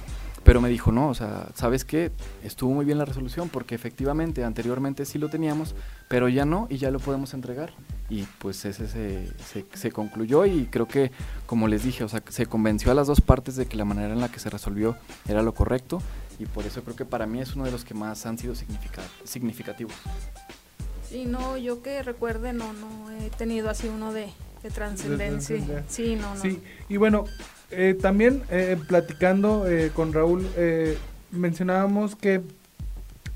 Pero 0.44 0.60
me 0.60 0.68
dijo, 0.68 0.92
no, 0.92 1.08
o 1.08 1.14
sea, 1.14 1.48
¿sabes 1.54 1.86
qué? 1.86 2.12
Estuvo 2.42 2.74
muy 2.74 2.84
bien 2.84 2.98
la 2.98 3.06
resolución 3.06 3.48
porque 3.48 3.74
efectivamente 3.74 4.44
anteriormente 4.44 5.06
sí 5.06 5.18
lo 5.18 5.30
teníamos, 5.30 5.74
pero 6.06 6.28
ya 6.28 6.44
no 6.44 6.66
y 6.68 6.76
ya 6.76 6.90
lo 6.90 7.00
podemos 7.00 7.32
entregar. 7.32 7.72
Y 8.10 8.24
pues 8.38 8.62
ese 8.66 8.86
se, 8.86 9.26
se, 9.42 9.64
se, 9.72 9.90
concluyó 9.90 10.44
y 10.44 10.66
creo 10.66 10.86
que, 10.86 11.10
como 11.46 11.66
les 11.66 11.82
dije, 11.82 12.04
o 12.04 12.10
sea, 12.10 12.22
se 12.28 12.44
convenció 12.44 12.92
a 12.92 12.94
las 12.94 13.06
dos 13.06 13.22
partes 13.22 13.56
de 13.56 13.64
que 13.64 13.78
la 13.78 13.86
manera 13.86 14.12
en 14.12 14.20
la 14.20 14.28
que 14.28 14.38
se 14.38 14.50
resolvió 14.50 14.96
era 15.26 15.40
lo 15.40 15.54
correcto 15.54 16.02
y 16.38 16.46
por 16.46 16.66
eso 16.66 16.82
creo 16.82 16.96
que 16.96 17.04
para 17.04 17.26
mí 17.26 17.40
es 17.40 17.54
uno 17.54 17.64
de 17.64 17.70
los 17.70 17.84
que 17.84 17.94
más 17.94 18.26
han 18.26 18.38
sido 18.38 18.54
significativos. 19.24 19.94
Sí, 21.08 21.26
no, 21.26 21.56
yo 21.56 21.82
que 21.82 22.02
recuerde, 22.02 22.52
no, 22.52 22.72
no 22.72 23.10
he 23.10 23.30
tenido 23.30 23.70
así 23.70 23.88
uno 23.88 24.12
de, 24.12 24.28
trascendencia. 24.74 25.84
Sí, 25.88 26.16
no, 26.16 26.34
no. 26.34 26.40
Sí, 26.40 26.60
y 26.88 26.96
bueno, 26.96 27.26
eh, 27.70 27.96
también 28.00 28.42
eh, 28.50 28.76
platicando 28.88 29.68
eh, 29.68 29.90
con 29.94 30.12
Raúl, 30.12 30.48
mencionábamos 31.30 32.16
que 32.16 32.40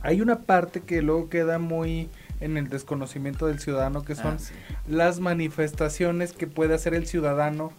hay 0.00 0.20
una 0.20 0.40
parte 0.40 0.80
que 0.80 1.02
luego 1.02 1.28
queda 1.28 1.58
muy 1.58 2.08
en 2.40 2.56
el 2.56 2.68
desconocimiento 2.68 3.46
del 3.46 3.58
ciudadano, 3.58 4.04
que 4.04 4.14
son 4.14 4.38
ah, 4.38 4.82
las 4.88 5.18
manifestaciones 5.18 6.32
que 6.32 6.46
puede 6.46 6.74
hacer 6.74 6.94
el 6.94 7.06
ciudadano 7.06 7.72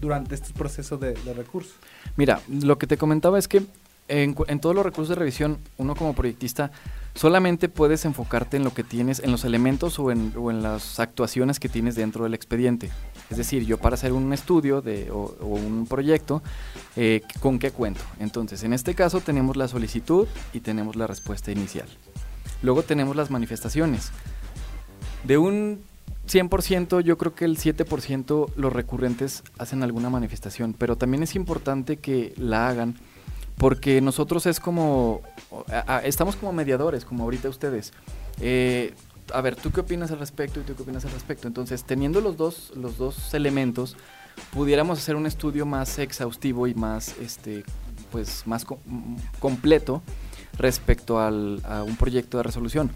durante 0.00 0.34
este 0.34 0.52
proceso 0.52 0.98
de, 0.98 1.14
de 1.14 1.32
recursos. 1.34 1.74
Mira, 2.16 2.40
lo 2.48 2.78
que 2.78 2.86
te 2.86 2.96
comentaba 2.96 3.38
es 3.38 3.48
que 3.48 3.62
en, 4.10 4.60
todos 4.60 4.74
los 4.74 4.84
recursos 4.84 5.10
de 5.10 5.14
revisión, 5.14 5.58
uno 5.78 5.94
como 5.94 6.14
proyectista 6.14 6.72
solamente 7.14 7.68
puedes 7.68 8.04
enfocarte 8.04 8.56
en 8.56 8.64
lo 8.64 8.74
que 8.74 8.84
tienes, 8.84 9.20
en 9.20 9.30
los 9.30 9.44
elementos 9.44 9.98
o 9.98 10.10
en, 10.10 10.62
las 10.62 10.98
actuaciones 10.98 11.60
que 11.60 11.68
tienes 11.68 11.94
dentro 11.94 12.24
del 12.24 12.34
expediente. 12.34 12.90
Es 13.30 13.36
decir, 13.36 13.64
yo 13.64 13.78
para 13.78 13.94
hacer 13.94 14.12
un 14.12 14.32
estudio 14.32 14.82
o 15.12 15.46
un 15.46 15.86
proyecto, 15.88 16.42
eh, 16.96 17.22
¿con 17.40 17.58
qué 17.58 17.70
cuento? 17.70 18.00
Entonces, 18.18 18.64
en 18.64 18.72
este 18.72 18.94
caso 18.94 19.20
tenemos 19.20 19.56
la 19.56 19.68
solicitud 19.68 20.26
y 20.52 20.60
tenemos 20.60 20.96
la 20.96 21.06
respuesta 21.06 21.52
inicial. 21.52 21.88
Luego 22.62 22.82
tenemos 22.82 23.14
las 23.14 23.30
manifestaciones. 23.30 24.10
De 25.24 25.38
un 25.38 25.82
100%, 26.28 27.00
yo 27.00 27.16
creo 27.16 27.34
que 27.34 27.44
el 27.44 27.58
7% 27.58 28.52
los 28.56 28.72
recurrentes 28.72 29.42
hacen 29.58 29.82
alguna 29.82 30.10
manifestación, 30.10 30.74
pero 30.74 30.96
también 30.96 31.22
es 31.22 31.34
importante 31.34 31.98
que 31.98 32.34
la 32.36 32.68
hagan 32.68 32.96
porque 33.60 34.00
nosotros 34.00 34.46
es 34.46 34.58
como, 34.58 35.20
estamos 36.02 36.34
como 36.36 36.50
mediadores, 36.54 37.04
como 37.04 37.24
ahorita 37.24 37.50
ustedes. 37.50 37.92
Eh, 38.40 38.94
a 39.34 39.42
ver, 39.42 39.54
¿tú 39.54 39.70
qué 39.70 39.80
opinas 39.80 40.10
al 40.10 40.18
respecto 40.18 40.60
y 40.60 40.62
tú 40.62 40.74
qué 40.74 40.82
opinas 40.82 41.04
al 41.04 41.10
respecto? 41.12 41.46
Entonces, 41.46 41.84
teniendo 41.84 42.22
los 42.22 42.38
dos, 42.38 42.72
los 42.74 42.96
dos 42.96 43.34
elementos, 43.34 43.98
pudiéramos 44.54 44.98
hacer 44.98 45.14
un 45.14 45.26
estudio 45.26 45.66
más 45.66 45.98
exhaustivo 45.98 46.66
y 46.68 46.74
más, 46.74 47.14
este, 47.20 47.62
pues, 48.10 48.46
más 48.46 48.64
co- 48.64 48.78
m- 48.88 49.18
completo 49.40 50.02
respecto 50.56 51.20
al, 51.20 51.60
a 51.64 51.82
un 51.82 51.96
proyecto 51.96 52.38
de 52.38 52.44
resolución. 52.44 52.90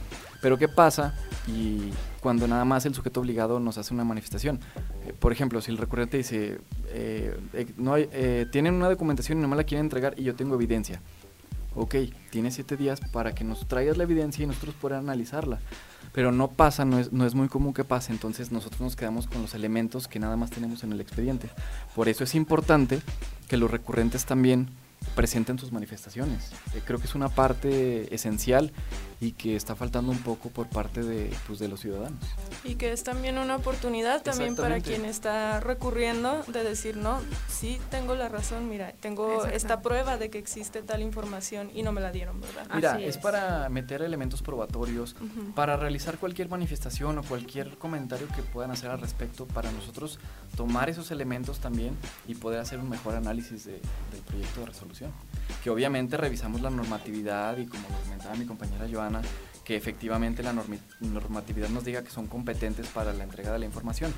Pero 0.44 0.58
¿qué 0.58 0.68
pasa 0.68 1.14
y 1.46 1.90
cuando 2.20 2.46
nada 2.46 2.66
más 2.66 2.84
el 2.84 2.92
sujeto 2.94 3.20
obligado 3.20 3.60
nos 3.60 3.78
hace 3.78 3.94
una 3.94 4.04
manifestación? 4.04 4.60
Eh, 5.06 5.14
por 5.18 5.32
ejemplo, 5.32 5.62
si 5.62 5.70
el 5.70 5.78
recurrente 5.78 6.18
dice, 6.18 6.58
eh, 6.88 7.34
eh, 7.54 7.66
no 7.78 7.94
tienen 8.52 8.74
una 8.74 8.90
documentación 8.90 9.38
y 9.38 9.40
no 9.40 9.48
me 9.48 9.56
la 9.56 9.64
quieren 9.64 9.86
entregar 9.86 10.12
y 10.18 10.22
yo 10.22 10.34
tengo 10.34 10.54
evidencia. 10.54 11.00
Ok, 11.74 11.94
tienes 12.28 12.56
siete 12.56 12.76
días 12.76 13.00
para 13.10 13.34
que 13.34 13.42
nos 13.42 13.66
traigas 13.66 13.96
la 13.96 14.02
evidencia 14.02 14.44
y 14.44 14.46
nosotros 14.46 14.74
poder 14.74 14.98
analizarla. 14.98 15.60
Pero 16.12 16.30
no 16.30 16.48
pasa, 16.48 16.84
no 16.84 16.98
es, 16.98 17.10
no 17.10 17.24
es 17.24 17.34
muy 17.34 17.48
común 17.48 17.72
que 17.72 17.84
pase, 17.84 18.12
entonces 18.12 18.52
nosotros 18.52 18.82
nos 18.82 18.96
quedamos 18.96 19.26
con 19.26 19.40
los 19.40 19.54
elementos 19.54 20.08
que 20.08 20.18
nada 20.18 20.36
más 20.36 20.50
tenemos 20.50 20.84
en 20.84 20.92
el 20.92 21.00
expediente. 21.00 21.48
Por 21.94 22.10
eso 22.10 22.22
es 22.22 22.34
importante 22.34 23.00
que 23.48 23.56
los 23.56 23.70
recurrentes 23.70 24.26
también 24.26 24.68
presenten 25.14 25.58
sus 25.58 25.72
manifestaciones. 25.72 26.50
Eh, 26.74 26.82
creo 26.84 26.98
que 26.98 27.06
es 27.06 27.14
una 27.14 27.28
parte 27.28 28.12
esencial 28.14 28.72
y 29.20 29.32
que 29.32 29.56
está 29.56 29.74
faltando 29.76 30.10
un 30.12 30.18
poco 30.18 30.50
por 30.50 30.66
parte 30.68 31.02
de, 31.02 31.32
pues, 31.46 31.58
de 31.58 31.68
los 31.68 31.80
ciudadanos. 31.80 32.18
Y 32.64 32.74
que 32.74 32.92
es 32.92 33.04
también 33.04 33.38
una 33.38 33.56
oportunidad 33.56 34.22
también 34.22 34.54
para 34.56 34.80
quien 34.80 35.04
está 35.04 35.60
recurriendo 35.60 36.42
de 36.48 36.64
decir, 36.64 36.96
no, 36.96 37.20
sí 37.48 37.78
tengo 37.90 38.14
la 38.16 38.28
razón, 38.28 38.68
mira, 38.68 38.92
tengo 39.00 39.44
esta 39.46 39.80
prueba 39.82 40.16
de 40.18 40.30
que 40.30 40.38
existe 40.38 40.82
tal 40.82 41.00
información 41.00 41.70
y 41.74 41.82
no 41.82 41.92
me 41.92 42.00
la 42.00 42.10
dieron, 42.12 42.40
¿verdad? 42.40 42.66
Mira, 42.74 43.00
es 43.00 43.16
es. 43.16 43.18
para 43.18 43.68
meter 43.68 44.02
elementos 44.02 44.42
probatorios, 44.42 45.14
para 45.54 45.76
realizar 45.76 46.18
cualquier 46.18 46.48
manifestación 46.48 47.16
o 47.18 47.22
cualquier 47.22 47.78
comentario 47.78 48.26
que 48.34 48.42
puedan 48.42 48.70
hacer 48.72 48.90
al 48.90 49.00
respecto, 49.00 49.46
para 49.46 49.70
nosotros 49.72 50.18
tomar 50.56 50.90
esos 50.90 51.10
elementos 51.10 51.60
también 51.60 51.96
y 52.28 52.34
poder 52.34 52.60
hacer 52.60 52.78
un 52.78 52.88
mejor 52.90 53.14
análisis 53.14 53.64
de- 53.64 53.80
del 54.12 54.20
proyecto 54.26 54.60
de 54.60 54.66
resolución. 54.66 54.93
Que 55.62 55.70
obviamente 55.70 56.16
revisamos 56.16 56.60
la 56.60 56.70
normatividad 56.70 57.56
y 57.58 57.66
como 57.66 57.88
lo 57.88 57.96
comentaba 58.04 58.34
mi 58.34 58.44
compañera 58.46 58.86
Joana, 58.90 59.22
que 59.64 59.76
efectivamente 59.76 60.42
la 60.42 60.54
normatividad 61.00 61.68
nos 61.70 61.84
diga 61.84 62.02
que 62.02 62.10
son 62.10 62.26
competentes 62.26 62.86
para 62.88 63.12
la 63.12 63.24
entrega 63.24 63.52
de 63.52 63.58
la 63.58 63.64
información. 63.64 64.12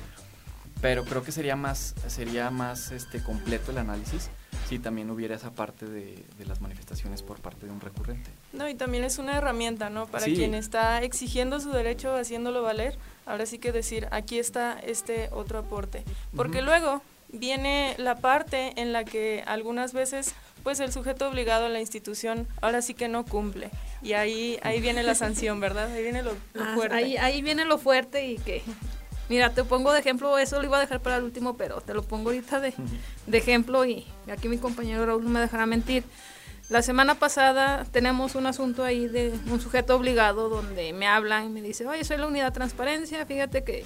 Pero 0.81 1.05
creo 1.05 1.23
que 1.23 1.31
sería 1.31 1.55
más, 1.55 1.95
sería 2.07 2.51
más 2.51 2.91
este, 2.91 3.23
completo 3.23 3.71
el 3.71 3.79
análisis 3.79 4.29
si 4.69 4.77
también 4.79 5.09
hubiera 5.09 5.33
esa 5.35 5.51
parte 5.51 5.85
de, 5.87 6.23
de 6.37 6.45
las 6.45 6.59
manifestaciones 6.61 7.23
por 7.23 7.39
parte 7.39 7.65
de 7.65 7.71
un 7.71 7.79
recurrente. 7.79 8.29
No, 8.53 8.67
y 8.69 8.75
también 8.75 9.03
es 9.05 9.17
una 9.17 9.37
herramienta, 9.37 9.89
¿no? 9.89 10.05
Para 10.07 10.25
Sí. 10.25 10.35
quien 10.35 10.53
está 10.53 11.01
exigiendo 11.01 11.59
su 11.61 11.71
derecho, 11.71 12.13
haciéndolo 12.15 12.61
valer, 12.61 12.97
ahora 13.25 13.45
sí 13.45 13.57
que 13.59 13.71
decir, 13.71 14.07
aquí 14.11 14.37
está 14.39 14.77
este 14.79 15.29
otro 15.31 15.59
aporte. 15.59 16.03
Porque 16.35 16.57
Ujú. 16.57 16.65
luego 16.65 17.01
viene 17.29 17.95
la 17.97 18.15
parte 18.17 18.73
en 18.79 18.91
la 18.93 19.03
que 19.05 19.43
algunas 19.47 19.93
veces, 19.93 20.35
pues 20.67 20.81
el 20.81 20.91
sujeto 20.91 21.29
obligado 21.29 21.67
a 21.67 21.69
la 21.69 21.79
institución 21.79 22.45
ahora 22.59 22.81
sí 22.81 22.93
que 22.93 23.07
no 23.07 23.23
cumple. 23.23 23.69
Y 24.01 24.11
ahí, 24.11 24.59
ahí 24.63 24.81
viene 24.81 25.01
la 25.01 25.15
sanción, 25.15 25.61
¿verdad? 25.61 25.89
Ahí 25.93 26.03
viene 26.03 26.23
lo, 26.23 26.33
lo 26.53 26.61
Ah, 26.61 26.73
fuerte. 26.75 26.93
Ahí, 26.93 27.15
ahí 27.15 27.41
viene 27.41 27.63
lo 27.63 27.77
fuerte 27.77 28.25
y 28.25 28.37
que, 28.37 28.61
mira, 29.29 29.51
te 29.53 29.63
pongo 29.63 29.93
de 29.93 30.01
ejemplo, 30.01 30.37
eso 30.37 30.59
lo 30.59 30.65
iba 30.65 30.75
a 30.75 30.81
dejar 30.81 30.99
para 30.99 31.15
el 31.15 31.23
último, 31.23 31.55
pero 31.55 31.79
te 31.79 31.93
lo 31.93 32.03
pongo 32.03 32.31
ahorita 32.31 32.59
de, 32.59 32.73
de 33.27 33.37
ejemplo 33.37 33.85
y 33.85 34.05
aquí 34.29 34.49
mi 34.49 34.57
compañero 34.57 35.05
Raúl 35.05 35.23
no 35.23 35.29
me 35.29 35.39
dejará 35.39 35.65
mentir. 35.65 36.03
La 36.67 36.81
semana 36.81 37.15
pasada 37.15 37.85
tenemos 37.93 38.35
un 38.35 38.45
asunto 38.45 38.83
ahí 38.83 39.07
de 39.07 39.33
un 39.49 39.61
sujeto 39.61 39.95
obligado 39.95 40.49
donde 40.49 40.91
me 40.91 41.07
habla 41.07 41.45
y 41.45 41.47
me 41.47 41.61
dice, 41.61 41.87
oye, 41.87 42.03
soy 42.03 42.17
la 42.17 42.27
unidad 42.27 42.51
transparencia, 42.51 43.25
fíjate 43.25 43.63
que 43.63 43.85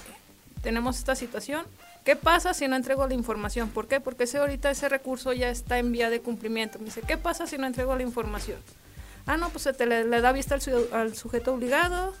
tenemos 0.62 0.98
esta 0.98 1.14
situación. 1.14 1.64
¿Qué 2.04 2.16
pasa 2.16 2.52
si 2.52 2.66
no 2.66 2.74
entrego 2.76 3.06
la 3.06 3.14
información? 3.14 3.68
¿Por 3.70 3.86
qué? 3.86 4.00
Porque 4.00 4.24
ese, 4.24 4.38
ahorita 4.38 4.70
ese 4.70 4.88
recurso 4.88 5.32
ya 5.32 5.50
está 5.50 5.78
en 5.78 5.92
vía 5.92 6.10
de 6.10 6.20
cumplimiento. 6.20 6.78
Me 6.78 6.86
dice, 6.86 7.00
¿qué 7.06 7.16
pasa 7.16 7.46
si 7.46 7.58
no 7.58 7.66
entrego 7.66 7.94
la 7.94 8.02
información? 8.02 8.58
Ah, 9.26 9.36
no, 9.36 9.50
pues 9.50 9.62
se 9.62 9.72
te 9.72 9.86
le, 9.86 10.04
le 10.04 10.20
da 10.20 10.32
vista 10.32 10.54
al, 10.56 10.60
su- 10.62 10.88
al 10.92 11.14
sujeto 11.14 11.54
obligado, 11.54 12.12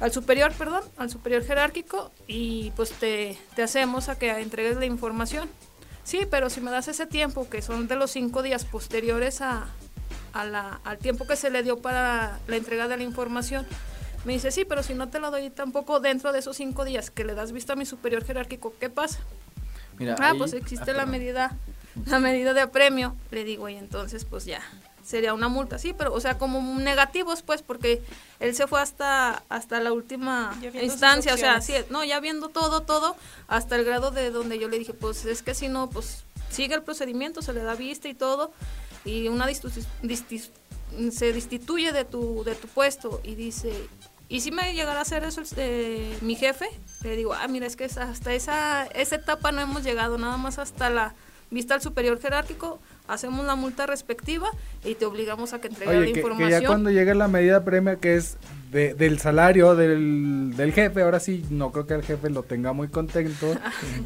al 0.00 0.10
superior, 0.10 0.52
perdón, 0.54 0.82
al 0.96 1.10
superior 1.10 1.44
jerárquico 1.44 2.12
y 2.26 2.70
pues 2.76 2.92
te, 2.92 3.38
te 3.54 3.62
hacemos 3.62 4.08
a 4.08 4.18
que 4.18 4.30
entregues 4.30 4.78
la 4.78 4.86
información. 4.86 5.50
Sí, 6.02 6.20
pero 6.30 6.48
si 6.48 6.62
me 6.62 6.70
das 6.70 6.88
ese 6.88 7.04
tiempo, 7.06 7.50
que 7.50 7.60
son 7.60 7.88
de 7.88 7.96
los 7.96 8.10
cinco 8.12 8.42
días 8.42 8.64
posteriores 8.64 9.42
a, 9.42 9.66
a 10.32 10.44
la- 10.46 10.80
al 10.84 10.96
tiempo 10.96 11.26
que 11.26 11.36
se 11.36 11.50
le 11.50 11.62
dio 11.62 11.82
para 11.82 12.38
la 12.46 12.56
entrega 12.56 12.88
de 12.88 12.96
la 12.96 13.02
información, 13.02 13.66
me 14.26 14.34
dice, 14.34 14.50
sí, 14.50 14.64
pero 14.66 14.82
si 14.82 14.92
no 14.94 15.08
te 15.08 15.18
la 15.20 15.30
doy 15.30 15.48
tampoco 15.50 16.00
dentro 16.00 16.32
de 16.32 16.40
esos 16.40 16.56
cinco 16.56 16.84
días 16.84 17.10
que 17.10 17.24
le 17.24 17.34
das 17.34 17.52
vista 17.52 17.72
a 17.72 17.76
mi 17.76 17.86
superior 17.86 18.24
jerárquico, 18.24 18.74
¿qué 18.78 18.90
pasa? 18.90 19.20
Mira, 19.98 20.16
ah, 20.20 20.30
ahí- 20.30 20.38
pues 20.38 20.52
existe 20.52 20.90
ah, 20.90 20.94
la 20.94 21.06
medida, 21.06 21.56
la 22.06 22.18
medida 22.18 22.52
de 22.52 22.60
apremio. 22.60 23.16
Le 23.30 23.44
digo, 23.44 23.68
y 23.70 23.76
entonces 23.76 24.24
pues 24.26 24.44
ya, 24.44 24.60
sería 25.04 25.32
una 25.32 25.48
multa, 25.48 25.78
sí, 25.78 25.94
pero 25.96 26.12
o 26.12 26.20
sea, 26.20 26.36
como 26.36 26.60
negativos 26.80 27.42
pues, 27.42 27.62
porque 27.62 28.02
él 28.40 28.54
se 28.54 28.66
fue 28.66 28.80
hasta, 28.82 29.42
hasta 29.48 29.80
la 29.80 29.92
última 29.92 30.54
instancia, 30.84 31.32
o 31.32 31.36
sea, 31.38 31.60
sí, 31.62 31.72
no, 31.90 32.04
ya 32.04 32.18
viendo 32.20 32.48
todo, 32.48 32.82
todo, 32.82 33.16
hasta 33.48 33.76
el 33.76 33.84
grado 33.84 34.10
de 34.10 34.30
donde 34.30 34.58
yo 34.58 34.68
le 34.68 34.78
dije, 34.78 34.92
pues 34.92 35.24
es 35.24 35.42
que 35.42 35.54
si 35.54 35.68
no, 35.68 35.88
pues 35.88 36.24
sigue 36.50 36.74
el 36.74 36.82
procedimiento, 36.82 37.40
se 37.40 37.52
le 37.52 37.62
da 37.62 37.74
vista 37.76 38.08
y 38.08 38.14
todo, 38.14 38.50
y 39.04 39.28
una 39.28 39.46
distis- 39.48 40.50
se 41.12 41.32
destituye 41.32 41.92
de 41.92 42.04
tu, 42.04 42.42
de 42.44 42.54
tu 42.56 42.66
puesto 42.68 43.20
y 43.24 43.34
dice, 43.36 43.72
¿y 44.28 44.40
si 44.40 44.50
me 44.50 44.74
llegará 44.74 45.00
a 45.00 45.02
hacer 45.02 45.24
eso 45.24 45.42
eh, 45.56 46.16
mi 46.20 46.34
jefe? 46.36 46.66
Le 47.02 47.16
digo, 47.16 47.34
ah, 47.34 47.46
mira, 47.48 47.66
es 47.66 47.76
que 47.76 47.84
hasta 47.84 48.32
esa, 48.34 48.86
esa 48.86 49.16
etapa 49.16 49.52
no 49.52 49.60
hemos 49.60 49.84
llegado, 49.84 50.18
nada 50.18 50.36
más 50.36 50.58
hasta 50.58 50.90
la 50.90 51.14
vista 51.50 51.74
al 51.74 51.80
superior 51.80 52.20
jerárquico, 52.20 52.80
hacemos 53.06 53.46
la 53.46 53.54
multa 53.54 53.86
respectiva 53.86 54.50
y 54.84 54.94
te 54.96 55.06
obligamos 55.06 55.52
a 55.52 55.60
que 55.60 55.68
entregues 55.68 55.94
la 55.94 56.00
Oye, 56.00 56.06
que, 56.08 56.12
que 56.14 56.18
información. 56.20 56.60
ya 56.62 56.66
cuando 56.66 56.90
llega 56.90 57.14
la 57.14 57.28
medida 57.28 57.64
premia 57.64 57.96
que 57.96 58.16
es 58.16 58.36
de- 58.70 58.94
del 58.94 59.18
salario 59.18 59.74
del, 59.76 60.54
del 60.56 60.72
jefe, 60.72 61.02
ahora 61.02 61.20
sí, 61.20 61.44
no 61.50 61.72
creo 61.72 61.86
que 61.86 61.94
el 61.94 62.02
jefe 62.02 62.30
lo 62.30 62.42
tenga 62.42 62.72
muy 62.72 62.88
contento, 62.88 63.54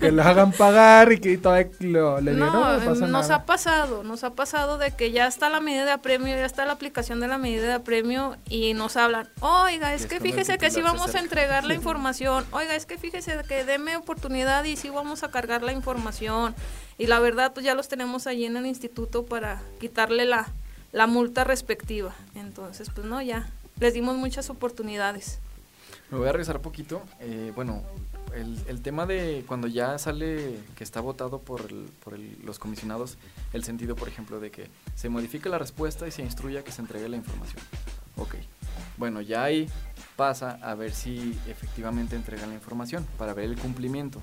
que 0.01 0.13
lo 0.13 0.23
hagan 0.23 0.53
pagar 0.53 1.13
y 1.13 1.19
que 1.19 1.39
todavía 1.39 1.71
lo, 1.81 2.21
le 2.21 2.35
digan, 2.35 2.47
no, 2.49 2.53
No, 2.61 2.73
no 2.73 2.79
pasa 2.79 3.07
nos 3.07 3.29
nada. 3.29 3.35
ha 3.37 3.45
pasado, 3.47 4.03
nos 4.05 4.23
ha 4.25 4.35
pasado 4.35 4.79
de 4.79 4.91
que 4.93 5.11
ya 5.13 5.27
está 5.27 5.49
la 5.51 5.61
medida 5.61 5.85
de 5.85 5.93
apremio, 5.93 6.29
ya 6.37 6.45
está 6.45 6.65
la 6.67 6.73
aplicación 6.73 7.21
de 7.21 7.29
la 7.29 7.39
medida 7.39 7.63
de 7.67 7.73
apremio 7.73 8.37
y 8.49 8.75
nos 8.75 8.97
hablan, 8.97 9.29
oiga, 9.41 9.95
es 9.95 10.03
Es 10.03 10.07
que 10.09 10.21
fíjese 10.21 10.59
que 10.59 10.71
sí 10.71 10.83
vamos 10.83 11.01
a 11.03 11.05
acerca". 11.05 11.21
entregar 11.21 11.65
la 11.65 11.75
información, 11.75 12.45
oiga, 12.53 12.75
es 12.77 12.87
que 12.87 12.99
fíjese 12.99 13.39
que 13.49 13.65
deme 13.65 13.97
oportunidad 13.97 14.65
y 14.65 14.77
sí 14.77 14.91
vamos 14.91 15.23
a 15.23 15.31
cargar 15.31 15.63
la 15.63 15.73
información. 15.73 16.55
Y 16.99 17.07
la 17.07 17.19
verdad, 17.19 17.53
pues 17.55 17.65
ya 17.65 17.75
los 17.75 17.89
tenemos 17.89 18.27
allí 18.27 18.45
en 18.45 18.57
el 18.59 18.67
instituto 18.67 19.25
para 19.25 19.63
quitarle 19.81 20.27
la, 20.27 20.49
la 20.93 21.07
multa 21.07 21.45
respectiva. 21.45 22.15
Entonces, 22.35 22.91
pues 22.95 23.07
no, 23.07 23.23
ya, 23.23 23.47
les 23.81 23.95
dimos 23.95 24.17
muchas 24.17 24.51
oportunidades. 24.51 25.41
Me 26.11 26.19
voy 26.19 26.29
a 26.29 26.33
regresar 26.33 26.57
un 26.57 26.63
poquito. 26.63 27.03
Eh, 27.21 27.53
bueno, 27.55 27.83
el, 28.35 28.83
tema 28.83 29.07
de 29.07 29.45
cuando 29.47 29.67
ya 29.67 29.99
sale 29.99 30.59
que 30.77 30.85
está 30.85 31.01
votado 31.01 31.41
por, 31.41 31.73
los 31.73 32.59
comisionados, 32.59 33.17
el 33.53 33.65
sentido, 33.65 33.97
por 33.97 34.09
ejemplo, 34.09 34.39
de 34.39 34.51
que 34.51 34.69
se 34.95 35.09
modifique 35.09 35.49
la 35.49 35.59
respuesta 35.59 36.07
y 36.07 36.11
se 36.11 36.23
instruya 36.23 36.63
que 36.63 36.73
se 36.73 36.83
entregue 36.83 37.09
la 37.09 37.17
información. 37.17 37.63
Ok. 38.17 38.37
Bueno, 38.97 39.21
ya 39.21 39.45
ahí 39.45 39.69
pasa 40.17 40.59
a 40.63 40.75
ver 40.75 40.93
si 40.93 41.39
efectivamente 41.49 42.15
entregan 42.15 42.51
la 42.51 42.55
información 42.55 43.07
para 43.19 43.35
ver 43.35 43.47
el 43.47 43.57
cumplimiento. 43.57 44.21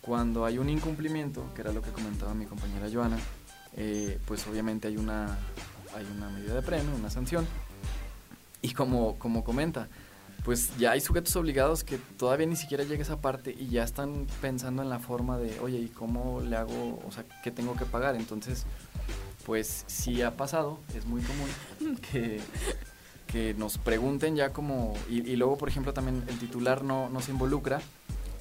Cuando 0.00 0.44
hay 0.44 0.58
un 0.58 0.68
incumplimiento, 0.68 1.44
que 1.54 1.62
era 1.62 1.72
lo 1.72 1.82
que 1.82 1.90
comentaba 1.90 2.34
mi 2.34 2.46
compañera 2.46 2.88
Joana, 2.92 3.18
eh, 3.76 4.18
pues 4.26 4.46
obviamente 4.46 4.88
hay 4.88 4.96
una, 4.96 5.38
hay 5.94 6.06
una 6.16 6.28
medida 6.30 6.54
de 6.54 6.62
premio, 6.62 6.94
una 6.94 7.10
sanción. 7.10 7.46
Y 8.62 8.72
como, 8.72 9.18
como 9.18 9.42
comenta, 9.42 9.88
pues 10.44 10.76
ya 10.78 10.92
hay 10.92 11.00
sujetos 11.00 11.34
obligados 11.36 11.84
que 11.84 11.98
todavía 12.18 12.46
ni 12.46 12.56
siquiera 12.56 12.84
llega 12.84 13.02
esa 13.02 13.20
parte 13.20 13.54
y 13.58 13.68
ya 13.68 13.84
están 13.84 14.26
pensando 14.40 14.82
en 14.82 14.88
la 14.88 14.98
forma 14.98 15.38
de, 15.38 15.58
oye, 15.60 15.78
¿y 15.78 15.88
cómo 15.88 16.40
le 16.40 16.56
hago? 16.56 17.02
O 17.06 17.12
sea, 17.12 17.24
¿qué 17.42 17.50
tengo 17.50 17.74
que 17.76 17.84
pagar? 17.84 18.16
Entonces, 18.16 18.66
pues 19.44 19.84
sí 19.86 20.22
ha 20.22 20.36
pasado, 20.36 20.78
es 20.94 21.06
muy 21.06 21.22
común 21.22 21.96
que, 22.12 22.40
que 23.26 23.54
nos 23.54 23.78
pregunten 23.78 24.36
ya 24.36 24.52
como, 24.52 24.94
y, 25.08 25.20
y 25.20 25.36
luego, 25.36 25.58
por 25.58 25.68
ejemplo, 25.68 25.92
también 25.92 26.22
el 26.28 26.38
titular 26.38 26.82
no, 26.84 27.08
no 27.10 27.20
se 27.20 27.32
involucra, 27.32 27.80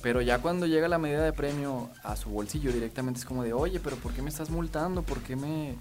pero 0.01 0.21
ya 0.21 0.39
cuando 0.39 0.65
llega 0.65 0.88
la 0.88 0.97
medida 0.97 1.23
de 1.23 1.34
premio 1.34 1.89
a 2.03 2.15
su 2.15 2.29
bolsillo 2.29 2.71
directamente 2.71 3.19
es 3.19 3.25
como 3.25 3.43
de, 3.43 3.51
oye, 3.51 3.79
pero 3.79 3.97
¿por 3.97 4.13
qué 4.13 4.21
me 4.21 4.29
estás 4.29 4.49
multando? 4.49 5.03
¿Por 5.03 5.19
qué 5.21 5.36
me, 5.36 5.75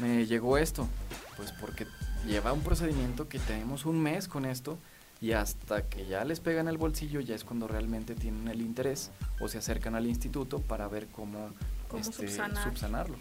me 0.00 0.26
llegó 0.26 0.58
esto? 0.58 0.88
Pues 1.36 1.52
porque 1.52 1.86
lleva 2.26 2.52
un 2.52 2.60
procedimiento 2.60 3.28
que 3.28 3.38
tenemos 3.38 3.84
un 3.86 4.00
mes 4.02 4.28
con 4.28 4.44
esto 4.44 4.78
y 5.20 5.32
hasta 5.32 5.82
que 5.82 6.06
ya 6.06 6.24
les 6.24 6.40
pegan 6.40 6.68
el 6.68 6.78
bolsillo 6.78 7.20
ya 7.20 7.34
es 7.34 7.44
cuando 7.44 7.68
realmente 7.68 8.14
tienen 8.14 8.48
el 8.48 8.60
interés 8.60 9.10
o 9.40 9.48
se 9.48 9.58
acercan 9.58 9.94
al 9.94 10.06
instituto 10.06 10.60
para 10.60 10.88
ver 10.88 11.06
cómo, 11.12 11.50
Cómo 11.88 12.00
este, 12.00 12.28
subsanar. 12.28 12.62
subsanarlo. 12.64 13.16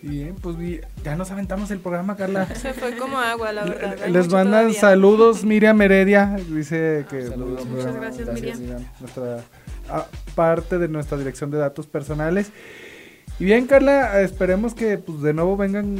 Bien, 0.00 0.36
pues 0.36 0.56
vi- 0.56 0.80
ya 1.02 1.16
nos 1.16 1.30
aventamos 1.32 1.72
el 1.72 1.80
programa, 1.80 2.14
Carla. 2.16 2.46
Se 2.54 2.72
fue 2.72 2.96
como 2.96 3.18
agua, 3.18 3.52
la 3.52 3.64
verdad. 3.64 3.96
hay 4.04 4.12
Les 4.12 4.28
mandan 4.30 4.60
todavía. 4.66 4.80
saludos 4.80 5.44
Miriam 5.44 5.80
Heredia, 5.82 6.36
dice 6.48 7.04
que 7.10 7.26
Saludos, 7.26 7.66
muy 7.66 7.74
buen 7.82 7.86
muchas 7.96 7.96
gracias, 7.96 8.28
Miriam. 8.60 8.84
Nuestra 9.00 9.40
ah, 9.90 10.06
parte 10.36 10.78
de 10.78 10.86
nuestra 10.86 11.18
dirección 11.18 11.50
de 11.50 11.58
datos 11.58 11.88
personales. 11.88 12.52
Y 13.40 13.44
bien, 13.44 13.66
Carla, 13.68 14.20
esperemos 14.20 14.74
que 14.74 14.98
pues 14.98 15.20
de 15.22 15.32
nuevo 15.32 15.56
vengan 15.56 15.96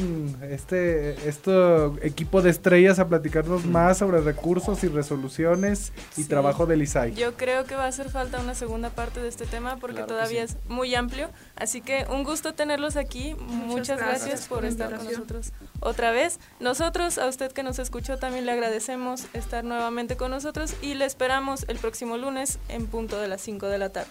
este 0.50 1.28
este 1.28 1.52
equipo 2.02 2.42
de 2.42 2.50
estrellas 2.50 2.98
a 2.98 3.06
platicarnos 3.06 3.64
más 3.64 3.98
sobre 3.98 4.20
recursos 4.20 4.82
y 4.82 4.88
resoluciones 4.88 5.92
y 6.16 6.22
Sí. 6.22 6.28
trabajo 6.28 6.66
del 6.66 6.82
ISAI. 6.82 7.14
Yo 7.14 7.34
creo 7.36 7.64
que 7.64 7.76
va 7.76 7.84
a 7.84 7.88
hacer 7.88 8.10
falta 8.10 8.40
una 8.40 8.56
segunda 8.56 8.90
parte 8.90 9.20
de 9.22 9.28
este 9.28 9.46
tema 9.46 9.76
porque 9.76 9.98
Claro 9.98 10.08
todavía 10.08 10.48
sí. 10.48 10.56
es 10.60 10.68
muy 10.68 10.96
amplio. 10.96 11.30
Así 11.54 11.80
que 11.80 12.06
un 12.10 12.24
gusto 12.24 12.54
tenerlos 12.54 12.96
aquí. 12.96 13.36
Muchas, 13.38 13.98
gracias, 13.98 14.26
gracias 14.26 14.48
por 14.48 14.64
estar 14.64 14.96
con 14.96 15.04
nosotros 15.06 15.52
otra 15.78 16.10
vez. 16.10 16.40
Nosotros, 16.58 17.18
a 17.18 17.28
usted 17.28 17.52
que 17.52 17.62
nos 17.62 17.78
escuchó, 17.78 18.18
también 18.18 18.46
le 18.46 18.52
agradecemos 18.52 19.26
estar 19.32 19.62
nuevamente 19.62 20.16
con 20.16 20.32
nosotros 20.32 20.74
y 20.82 20.94
le 20.94 21.04
esperamos 21.04 21.66
el 21.68 21.78
próximo 21.78 22.16
lunes 22.16 22.58
en 22.68 22.88
punto 22.88 23.16
de 23.20 23.28
las 23.28 23.40
5 23.42 23.66
de 23.66 23.78
la 23.78 23.90
tarde. 23.90 24.10